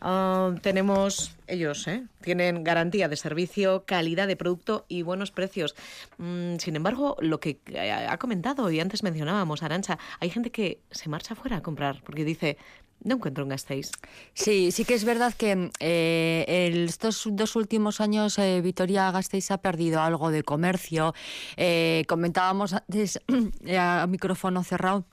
Ah, 0.00 0.54
tenemos 0.62 1.34
ellos, 1.46 1.86
¿eh? 1.88 2.04
tienen 2.20 2.64
garantía 2.64 3.08
de 3.08 3.16
servicio, 3.16 3.84
calidad 3.86 4.26
de 4.26 4.36
producto 4.36 4.84
y 4.88 5.02
buenos 5.02 5.30
precios. 5.30 5.74
Mm, 6.18 6.56
sin 6.56 6.76
embargo, 6.76 7.16
lo 7.20 7.38
que 7.38 7.58
eh, 7.66 7.90
ha 8.14 8.18
comentado 8.18 8.70
y 8.70 8.80
antes 8.80 9.02
mencionábamos, 9.02 9.62
Arancha, 9.62 9.98
hay 10.20 10.30
gente 10.30 10.50
que 10.50 10.80
se 10.90 11.08
marcha 11.08 11.34
fuera 11.34 11.58
a 11.58 11.62
comprar 11.62 12.02
porque 12.04 12.24
dice, 12.24 12.56
no 13.02 13.16
encuentro 13.16 13.44
un 13.44 13.50
Gasteiz. 13.50 13.90
Sí, 14.32 14.72
sí 14.72 14.84
que 14.84 14.94
es 14.94 15.04
verdad 15.04 15.34
que 15.34 15.70
eh, 15.80 16.84
estos 16.86 17.28
dos 17.32 17.56
últimos 17.56 18.00
años 18.00 18.38
eh, 18.38 18.60
Vitoria 18.62 19.10
Gasteiz 19.10 19.50
ha 19.50 19.58
perdido 19.58 20.00
algo 20.00 20.30
de 20.30 20.42
comercio. 20.42 21.14
comentábamos 22.08 22.72
antes 22.72 23.20
a 23.78 24.06
micrófono 24.08 24.64
cerrado 24.64 25.04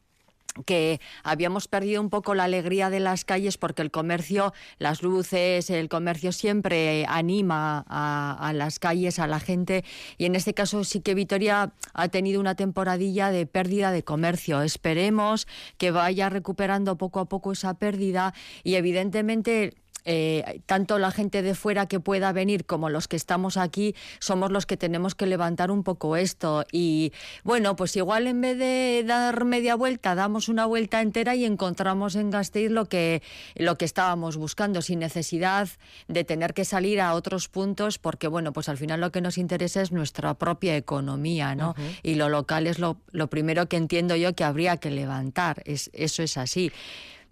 que 0.66 1.00
habíamos 1.24 1.68
perdido 1.68 2.02
un 2.02 2.10
poco 2.10 2.36
la 2.36 2.44
alegría 2.46 2.90
de 2.90 3.00
las 3.00 3.26
calles 3.26 3.58
porque 3.58 3.82
el 3.82 3.92
comercio, 3.92 4.54
las 4.80 5.02
luces, 5.02 5.70
el 5.70 5.90
comercio 5.90 6.32
siempre 6.32 7.06
anima 7.08 7.86
a, 7.88 8.52
las 8.54 8.80
calles, 8.80 9.20
a 9.20 9.28
la 9.28 9.40
gente 9.40 9.84
y 10.18 10.26
en 10.26 10.36
este 10.36 10.54
caso 10.54 10.84
sí 10.84 11.02
que 11.02 11.16
Vitoria 11.16 11.74
ha 11.94 12.08
tenido 12.10 12.40
una 12.40 12.56
temporadilla 12.56 13.32
de 13.32 13.46
pérdida 13.46 13.92
de 13.92 14.04
comercio. 14.04 14.62
Esperemos 14.62 15.48
que 15.78 15.92
vaya 15.92 16.30
recuperando 16.30 16.98
poco 16.98 17.20
a 17.20 17.26
poco 17.26 17.52
esa 17.52 17.74
pérdida 17.76 18.34
y 18.64 18.76
evidentemente 18.76 19.74
eh, 20.06 20.62
tanto 20.66 21.00
la 21.00 21.12
gente 21.12 21.42
de 21.42 21.56
fuera 21.56 21.86
que 21.86 22.00
pueda 22.00 22.32
venir 22.32 22.66
como 22.66 22.90
los 22.90 23.08
que 23.08 23.16
estamos 23.16 23.58
aquí 23.58 23.96
somos 24.20 24.52
los 24.52 24.66
que 24.66 24.78
tenemos 24.78 25.16
que 25.16 25.26
levantar 25.26 25.72
un 25.72 25.84
poco 25.84 26.16
esto. 26.16 26.66
Y 26.72 27.14
bueno, 27.44 27.76
pues 27.76 27.96
igual 27.96 28.28
en 28.28 28.42
vez 28.42 28.58
de 28.58 29.04
dar 29.06 29.46
media 29.46 29.76
vuelta, 29.76 30.16
damos 30.16 30.50
una 30.50 30.66
vuelta 30.66 31.02
entera 31.02 31.36
y 31.36 31.46
encontramos 31.46 32.16
en 32.16 32.30
Gasteiz 32.30 32.72
lo 32.72 32.86
que, 32.86 33.22
lo 33.56 33.78
que 33.78 33.86
estábamos 33.86 34.38
buscando, 34.38 34.82
sin 34.82 35.00
necesidad 35.00 35.70
de 36.08 36.24
tener 36.24 36.54
que 36.54 36.66
salir 36.66 37.02
a 37.02 37.14
otros 37.14 37.50
puntos, 37.50 37.98
porque 37.98 38.28
bueno, 38.28 38.54
pues 38.54 38.70
al 38.70 38.78
final 38.78 39.02
lo 39.02 39.12
que 39.12 39.22
nos 39.22 39.38
interesa 39.38 39.82
es 39.82 39.92
nuestra 39.92 40.34
propia 40.34 40.76
economía, 40.76 41.56
¿no? 41.56 41.76
Y 42.04 42.16
lo 42.16 42.30
local 42.30 42.68
es 42.68 42.80
lo, 42.80 42.98
lo 43.12 43.28
primero 43.28 43.68
que 43.68 43.78
entiendo 43.78 44.16
yo 44.16 44.34
que 44.34 44.44
habría 44.44 44.78
que 44.78 44.92
levantar. 44.92 45.62
Es, 45.66 45.90
eso 45.94 46.24
es 46.24 46.38
así. 46.38 46.72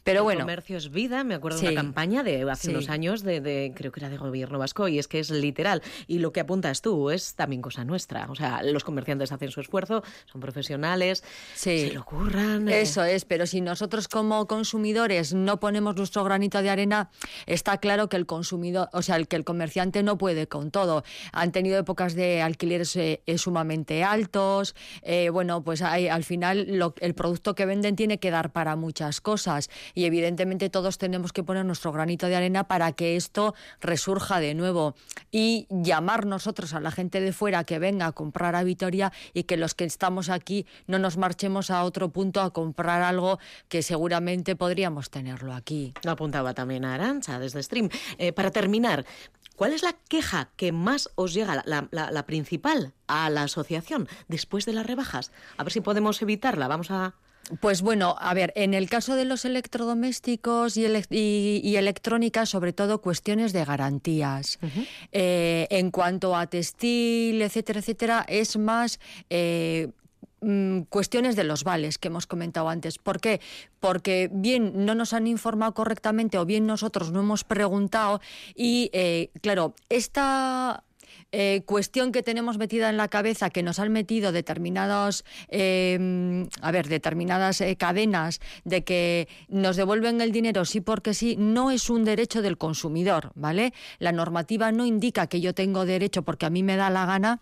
Pero 0.04 0.24
bueno. 0.24 0.42
comercio 0.42 0.78
es 0.78 0.90
vida, 0.92 1.24
me 1.24 1.36
acuerdo 1.36 1.60
de 1.60 1.68
una 1.68 1.82
campaña 1.82 2.24
de 2.24 2.50
hace 2.50 2.70
unos 2.70 2.90
años, 2.90 3.24
de, 3.24 3.74
creo 3.76 3.92
que 3.92 4.00
era 4.00 4.10
de 4.10 4.18
gobierno 4.18 4.58
vasco, 4.60 4.88
y 4.88 5.00
es 5.00 5.08
que 5.08 5.20
es 5.20 5.30
literal. 5.30 5.82
Y 6.08 6.20
lo 6.20 6.32
que 6.32 6.40
apuntas 6.40 6.82
tú 6.82 7.10
es 7.10 7.36
también 7.36 7.62
cosa 7.62 7.84
nuestra. 7.86 8.28
O 8.30 8.36
sea, 8.36 8.64
los 8.64 8.84
comerciantes 8.84 9.32
hacen 9.32 9.52
su 9.52 9.62
esfuerzo, 9.62 10.04
son 10.26 10.42
profesionales, 10.42 11.24
se 11.54 11.92
lo 11.94 12.02
ocurran. 12.02 12.70
Eh. 12.70 12.82
Eso 12.82 13.04
es, 13.04 13.26
pero 13.26 13.46
si 13.46 13.62
nosotros 13.62 14.08
como 14.08 14.48
consumidores 14.48 15.34
no 15.34 15.60
ponemos 15.60 15.96
nuestro 15.96 16.24
granito 16.24 16.62
de 16.62 16.70
arena, 16.70 17.10
está 17.46 17.78
claro 17.78 18.10
que 18.10 18.18
el 18.18 18.26
consumidor, 18.26 18.90
o 18.94 19.02
sea, 19.02 19.16
el 19.16 19.28
que 19.28 19.36
el 19.36 19.44
comerciante 19.44 20.04
no 20.04 20.18
puede 20.18 20.48
con 20.48 20.72
todo. 20.72 21.04
Han 21.34 21.52
tenido 21.52 21.78
épocas 21.78 22.16
de 22.16 22.42
alquileres 22.42 22.96
eh, 22.96 23.22
eh, 23.26 23.38
sumamente 23.38 24.04
altos. 24.04 24.76
bueno, 25.32 25.64
pues 25.64 25.82
hay, 25.82 26.08
al 26.08 26.24
final 26.24 26.94
el 27.00 27.16
producto 27.16 27.56
que 27.56 27.66
venden 27.66 27.96
tiene 27.96 28.20
que 28.20 28.32
dar 28.32 28.52
para 28.52 28.76
muchas 28.76 29.22
cosas 29.22 29.70
y 29.94 30.06
evidentemente 30.06 30.70
todos 30.70 30.98
tenemos 30.98 31.34
que 31.34 31.44
poner 31.44 31.66
nuestro 31.66 31.92
granito 31.92 32.28
de 32.28 32.36
arena 32.36 32.68
para 32.68 32.92
que 32.92 33.16
esto 33.16 33.56
resurja 33.82 34.40
de 34.40 34.54
nuevo 34.54 34.96
y 35.32 35.68
llamar 35.70 36.26
nosotros 36.26 36.74
a 36.74 36.80
la 36.80 36.92
gente 36.92 37.22
de 37.22 37.34
fuera 37.34 37.64
que 37.64 37.80
venga 37.80 38.08
a 38.08 38.12
comprar 38.12 38.56
a 38.56 38.64
Vitoria 38.64 39.12
y 39.34 39.44
que 39.44 39.58
los 39.58 39.76
que 39.76 39.86
estamos 39.86 40.30
aquí 40.30 40.66
no 40.88 41.00
nos 41.00 41.18
marchemos 41.18 41.70
a 41.72 41.84
otro 41.84 42.10
punto 42.10 42.42
a 42.42 42.52
comprar 42.52 43.02
algo 43.02 43.40
que 43.68 43.82
seguramente 43.82 44.56
podríamos 44.56 45.10
tenerlo 45.10 45.54
aquí. 45.54 45.94
Lo 46.04 46.12
apuntaba 46.12 46.54
también 46.54 46.86
a 46.86 46.96
Arancha 46.96 47.40
desde 47.40 47.64
Stream. 47.64 47.90
Eh, 48.18 48.34
para 48.34 48.52
terminar, 48.52 49.06
¿Cuál 49.60 49.74
es 49.74 49.84
la 49.84 49.92
queja 49.92 50.52
que 50.56 50.72
más 50.72 51.10
os 51.16 51.34
llega, 51.34 51.62
la, 51.66 51.90
la, 51.92 52.26
principal, 52.26 52.94
a 53.08 53.30
la 53.30 53.44
asociación 53.44 54.08
después 54.30 54.66
de 54.66 54.72
las 54.72 54.86
rebajas? 54.86 55.34
A 55.58 55.66
ver 55.66 55.74
si 55.74 55.82
podemos 55.82 56.22
evitarla. 56.22 56.70
Vamos 56.70 56.92
a 56.92 57.16
pues 57.62 57.82
bueno, 57.82 58.16
a 58.20 58.34
ver, 58.34 58.54
en 58.56 58.74
el 58.74 58.90
caso 58.90 59.16
de 59.16 59.26
los 59.26 59.46
electrodomésticos 59.46 60.78
y, 60.78 60.86
y, 61.10 61.76
electrónica, 61.76 62.46
sobre 62.46 62.74
todo 62.74 63.02
cuestiones 63.02 63.54
de 63.54 63.66
garantías. 63.66 64.60
Eh, 65.12 65.68
en 65.70 65.92
cuanto 65.92 66.36
a 66.36 66.48
textil, 66.48 67.42
etcétera, 67.42 67.80
etcétera, 67.80 68.26
es 68.28 68.58
más 68.58 69.00
eh, 69.30 69.90
mm, 70.42 70.82
cuestiones 70.90 71.36
de 71.36 71.44
los 71.44 71.64
vales 71.64 71.98
que 71.98 72.10
hemos 72.10 72.28
comentado 72.28 72.70
antes. 72.70 72.98
¿Por 72.98 73.20
qué? 73.20 73.42
Porque 73.80 74.30
bien 74.32 74.86
no 74.86 74.96
nos 74.96 75.14
han 75.14 75.28
informado 75.28 75.74
correctamente 75.74 76.38
o 76.38 76.46
bien 76.46 76.68
nosotros 76.68 77.12
no 77.12 77.22
hemos 77.22 77.44
preguntado 77.44 78.22
y, 78.56 78.90
eh, 78.94 79.32
claro, 79.42 79.74
esta 79.90 80.84
eh, 81.32 81.62
cuestión 81.66 82.12
que 82.12 82.24
tenemos 82.24 82.58
metida 82.58 82.90
en 82.90 82.98
la 82.98 83.08
cabeza, 83.08 83.50
que 83.50 83.62
nos 83.62 83.78
han 83.80 83.92
metido 83.92 84.32
determinados, 84.32 85.26
em, 85.48 86.48
a 86.62 86.72
ver, 86.72 86.88
determinadas 86.88 87.62
eh, 87.62 87.76
cadenas 87.76 88.40
de 88.64 88.84
que 88.84 89.28
nos 89.48 89.76
devuelven 89.76 90.22
el 90.22 90.32
dinero 90.32 90.66
sí 90.66 90.82
porque 90.82 91.14
sí, 91.14 91.36
no 91.38 91.70
es 91.70 91.90
un 91.90 92.04
derecho 92.04 92.42
del 92.42 92.58
consumidor, 92.58 93.32
¿vale? 93.36 93.74
La 94.00 94.12
normativa 94.12 94.72
no 94.72 94.86
indica 94.86 95.28
que 95.28 95.42
yo 95.42 95.54
tengo 95.54 95.86
derecho 95.86 96.24
porque 96.24 96.48
a 96.48 96.50
mí 96.50 96.64
me 96.64 96.76
da 96.76 96.90
la 96.90 97.06
gana 97.06 97.42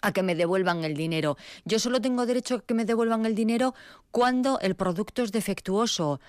a 0.00 0.12
que 0.12 0.22
me 0.22 0.34
devuelvan 0.34 0.84
el 0.84 0.94
dinero. 0.94 1.36
Yo 1.64 1.78
solo 1.78 2.00
tengo 2.00 2.26
derecho 2.26 2.56
a 2.56 2.60
que 2.60 2.74
me 2.74 2.84
devuelvan 2.84 3.26
el 3.26 3.34
dinero 3.34 3.74
cuando 4.10 4.60
el 4.60 4.74
producto 4.76 5.22
es 5.22 5.32
defectuoso. 5.32 6.20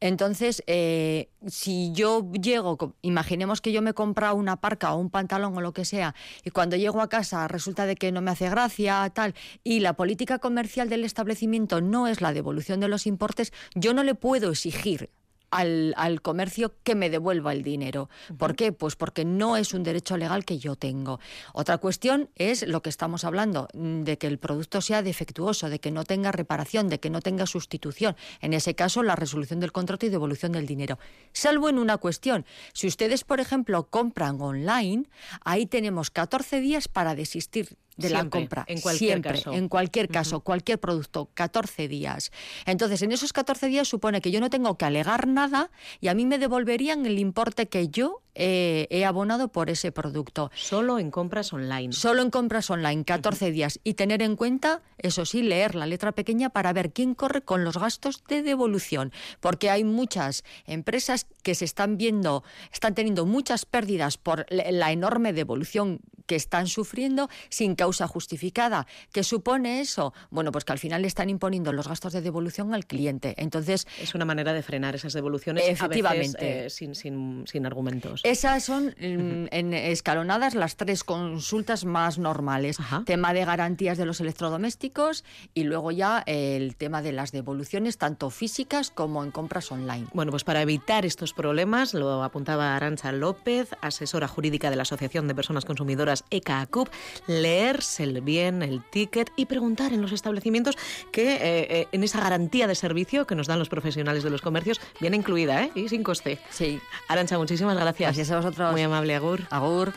Entonces, 0.00 0.62
eh, 0.66 1.28
si 1.46 1.92
yo 1.92 2.30
llego, 2.32 2.94
imaginemos 3.02 3.60
que 3.60 3.72
yo 3.72 3.82
me 3.82 3.90
he 3.90 3.94
comprado 3.94 4.36
una 4.36 4.60
parca 4.60 4.94
o 4.94 4.98
un 4.98 5.10
pantalón 5.10 5.56
o 5.56 5.60
lo 5.60 5.72
que 5.72 5.84
sea, 5.84 6.14
y 6.44 6.50
cuando 6.50 6.76
llego 6.76 7.00
a 7.00 7.08
casa 7.08 7.48
resulta 7.48 7.86
de 7.86 7.96
que 7.96 8.12
no 8.12 8.20
me 8.20 8.30
hace 8.30 8.48
gracia, 8.48 9.10
tal, 9.14 9.34
y 9.62 9.80
la 9.80 9.94
política 9.94 10.38
comercial 10.38 10.88
del 10.88 11.04
establecimiento 11.04 11.80
no 11.80 12.08
es 12.08 12.20
la 12.20 12.32
devolución 12.32 12.80
de 12.80 12.88
los 12.88 13.06
importes, 13.06 13.52
yo 13.74 13.94
no 13.94 14.02
le 14.02 14.14
puedo 14.14 14.50
exigir 14.50 15.10
al, 15.54 16.20
comercio 16.22 16.74
que 16.82 16.94
me 16.94 17.10
devuelva 17.10 17.52
el 17.52 17.62
dinero. 17.62 18.08
¿Por 18.38 18.56
qué? 18.56 18.72
Pues 18.72 18.96
porque 18.96 19.24
no 19.24 19.56
es 19.56 19.72
un 19.72 19.82
derecho 19.82 20.16
legal 20.16 20.44
que 20.44 20.58
yo 20.58 20.74
tengo. 20.74 21.20
Otra 21.52 21.78
cuestión 21.78 22.28
es 22.34 22.66
lo 22.66 22.82
que 22.82 22.90
estamos 22.90 23.24
hablando, 23.24 23.68
mm, 23.72 24.02
de 24.02 24.18
que 24.18 24.26
el 24.26 24.38
producto 24.38 24.80
sea 24.80 25.02
defectuoso, 25.02 25.70
de 25.70 25.78
que 25.78 25.90
no 25.90 26.04
tenga 26.04 26.32
reparación, 26.32 26.88
de 26.88 26.98
que 26.98 27.10
no 27.10 27.20
tenga 27.20 27.46
sustitución. 27.46 28.16
En 28.40 28.52
ese 28.52 28.74
caso, 28.74 29.02
la 29.02 29.16
resolución 29.16 29.60
del 29.60 29.72
contrato 29.72 30.06
y 30.06 30.08
devolución 30.08 30.52
del 30.52 30.66
dinero. 30.66 30.98
Salvo 31.32 31.68
en 31.68 31.78
una 31.78 31.98
cuestión. 31.98 32.44
Si 32.72 32.86
ustedes, 32.86 33.24
por 33.24 33.38
ejemplo, 33.38 33.88
compran 33.88 34.40
online, 34.40 35.04
ahí 35.44 35.66
tenemos 35.66 36.10
14 36.10 36.60
días 36.60 36.88
para 36.88 37.14
desistir 37.14 37.76
de 37.96 38.10
la 38.10 38.28
compra. 38.28 38.64
En 38.66 38.80
cualquier 38.80 39.20
caso. 39.20 39.52
en 39.52 39.68
cualquier 39.68 40.08
caso, 40.08 40.40
cualquier 40.40 40.80
producto, 40.80 41.30
14 41.34 41.88
días. 41.88 42.32
Entonces, 42.66 43.02
en 43.02 43.12
esos 43.12 43.32
14 43.32 43.68
días 43.68 43.88
supone 43.88 44.20
que 44.20 44.30
yo 44.30 44.40
no 44.40 44.50
tengo 44.50 44.76
que 44.76 44.84
alegar 44.84 45.26
nada 45.26 45.70
y 46.00 46.08
a 46.08 46.14
mí 46.14 46.26
me 46.26 46.38
devolverían 46.38 47.06
el 47.06 47.18
importe 47.18 47.68
que 47.68 47.88
yo 47.88 48.23
eh, 48.34 48.86
he 48.90 49.04
abonado 49.04 49.48
por 49.48 49.70
ese 49.70 49.92
producto. 49.92 50.50
Solo 50.54 50.98
en 50.98 51.10
compras 51.10 51.52
online. 51.52 51.92
Solo 51.92 52.22
en 52.22 52.30
compras 52.30 52.70
online, 52.70 53.04
14 53.04 53.50
días. 53.50 53.80
Y 53.84 53.94
tener 53.94 54.22
en 54.22 54.36
cuenta, 54.36 54.82
eso 54.98 55.24
sí, 55.24 55.42
leer 55.42 55.74
la 55.74 55.86
letra 55.86 56.12
pequeña 56.12 56.50
para 56.50 56.72
ver 56.72 56.92
quién 56.92 57.14
corre 57.14 57.42
con 57.42 57.64
los 57.64 57.76
gastos 57.76 58.24
de 58.28 58.42
devolución. 58.42 59.12
Porque 59.40 59.70
hay 59.70 59.84
muchas 59.84 60.44
empresas 60.66 61.26
que 61.42 61.54
se 61.54 61.64
están 61.64 61.96
viendo, 61.96 62.44
están 62.72 62.94
teniendo 62.94 63.26
muchas 63.26 63.66
pérdidas 63.66 64.18
por 64.18 64.46
la 64.50 64.92
enorme 64.92 65.32
devolución 65.32 66.00
que 66.26 66.36
están 66.36 66.66
sufriendo 66.66 67.28
sin 67.48 67.74
causa 67.74 68.06
justificada. 68.08 68.86
¿Qué 69.12 69.22
supone 69.22 69.80
eso? 69.80 70.14
Bueno, 70.30 70.52
pues 70.52 70.64
que 70.64 70.72
al 70.72 70.78
final 70.78 71.02
le 71.02 71.08
están 71.08 71.30
imponiendo 71.30 71.72
los 71.72 71.88
gastos 71.88 72.12
de 72.12 72.20
devolución 72.20 72.74
al 72.74 72.86
cliente. 72.86 73.34
Entonces. 73.36 73.86
Es 74.00 74.14
una 74.14 74.24
manera 74.24 74.52
de 74.52 74.62
frenar 74.62 74.94
esas 74.94 75.12
devoluciones 75.12 75.68
efectivamente. 75.68 76.66
Eh, 76.66 76.70
sin, 76.70 76.94
sin, 76.94 77.44
sin, 77.46 77.66
argumentos. 77.66 78.22
Esas 78.24 78.64
son 78.64 78.86
mm, 78.86 79.48
en 79.50 79.74
escalonadas 79.74 80.54
las 80.54 80.76
tres 80.76 81.04
consultas 81.04 81.84
más 81.84 82.18
normales. 82.18 82.78
Tema 83.04 83.34
de 83.34 83.44
garantías 83.44 83.98
de 83.98 84.06
los 84.06 84.18
electrodomésticos 84.18 85.24
y 85.52 85.64
luego 85.64 85.90
ya 85.90 86.22
el 86.24 86.74
tema 86.74 87.02
de 87.02 87.12
las 87.12 87.32
devoluciones, 87.32 87.98
tanto 87.98 88.30
físicas 88.30 88.90
como 88.90 89.22
en 89.22 89.30
compras 89.30 89.70
online. 89.70 90.06
Bueno, 90.14 90.30
pues 90.30 90.42
para 90.42 90.62
evitar 90.62 91.04
estos 91.04 91.34
problemas, 91.34 91.92
lo 91.92 92.22
apuntaba 92.22 92.74
Arancha 92.74 93.12
López, 93.12 93.68
asesora 93.82 94.26
jurídica 94.26 94.70
de 94.70 94.76
la 94.76 94.82
Asociación 94.84 95.28
de 95.28 95.34
Personas 95.34 95.66
Consumidoras 95.66 96.24
ECACUP, 96.30 96.88
leerse 97.26 98.06
bien 98.22 98.62
el 98.62 98.82
ticket 98.88 99.32
y 99.36 99.44
preguntar 99.44 99.92
en 99.92 100.00
los 100.00 100.12
establecimientos 100.12 100.78
que 101.12 101.34
eh, 101.34 101.40
eh, 101.42 101.88
en 101.92 102.02
esa 102.02 102.22
garantía 102.22 102.66
de 102.66 102.74
servicio 102.74 103.26
que 103.26 103.34
nos 103.34 103.48
dan 103.48 103.58
los 103.58 103.68
profesionales 103.68 104.22
de 104.22 104.30
los 104.30 104.40
comercios 104.40 104.80
viene 104.98 105.18
incluida 105.18 105.64
¿eh? 105.64 105.72
y 105.74 105.90
sin 105.90 106.02
coste. 106.02 106.38
Sí. 106.48 106.80
Arancha, 107.08 107.36
muchísimas 107.36 107.76
gracias. 107.76 108.13
Gracias 108.14 108.30
a 108.30 108.36
vosotros. 108.36 108.70
Muy 108.70 108.82
amable, 108.82 109.12
Agur. 109.16 109.40
Agur. 109.50 109.92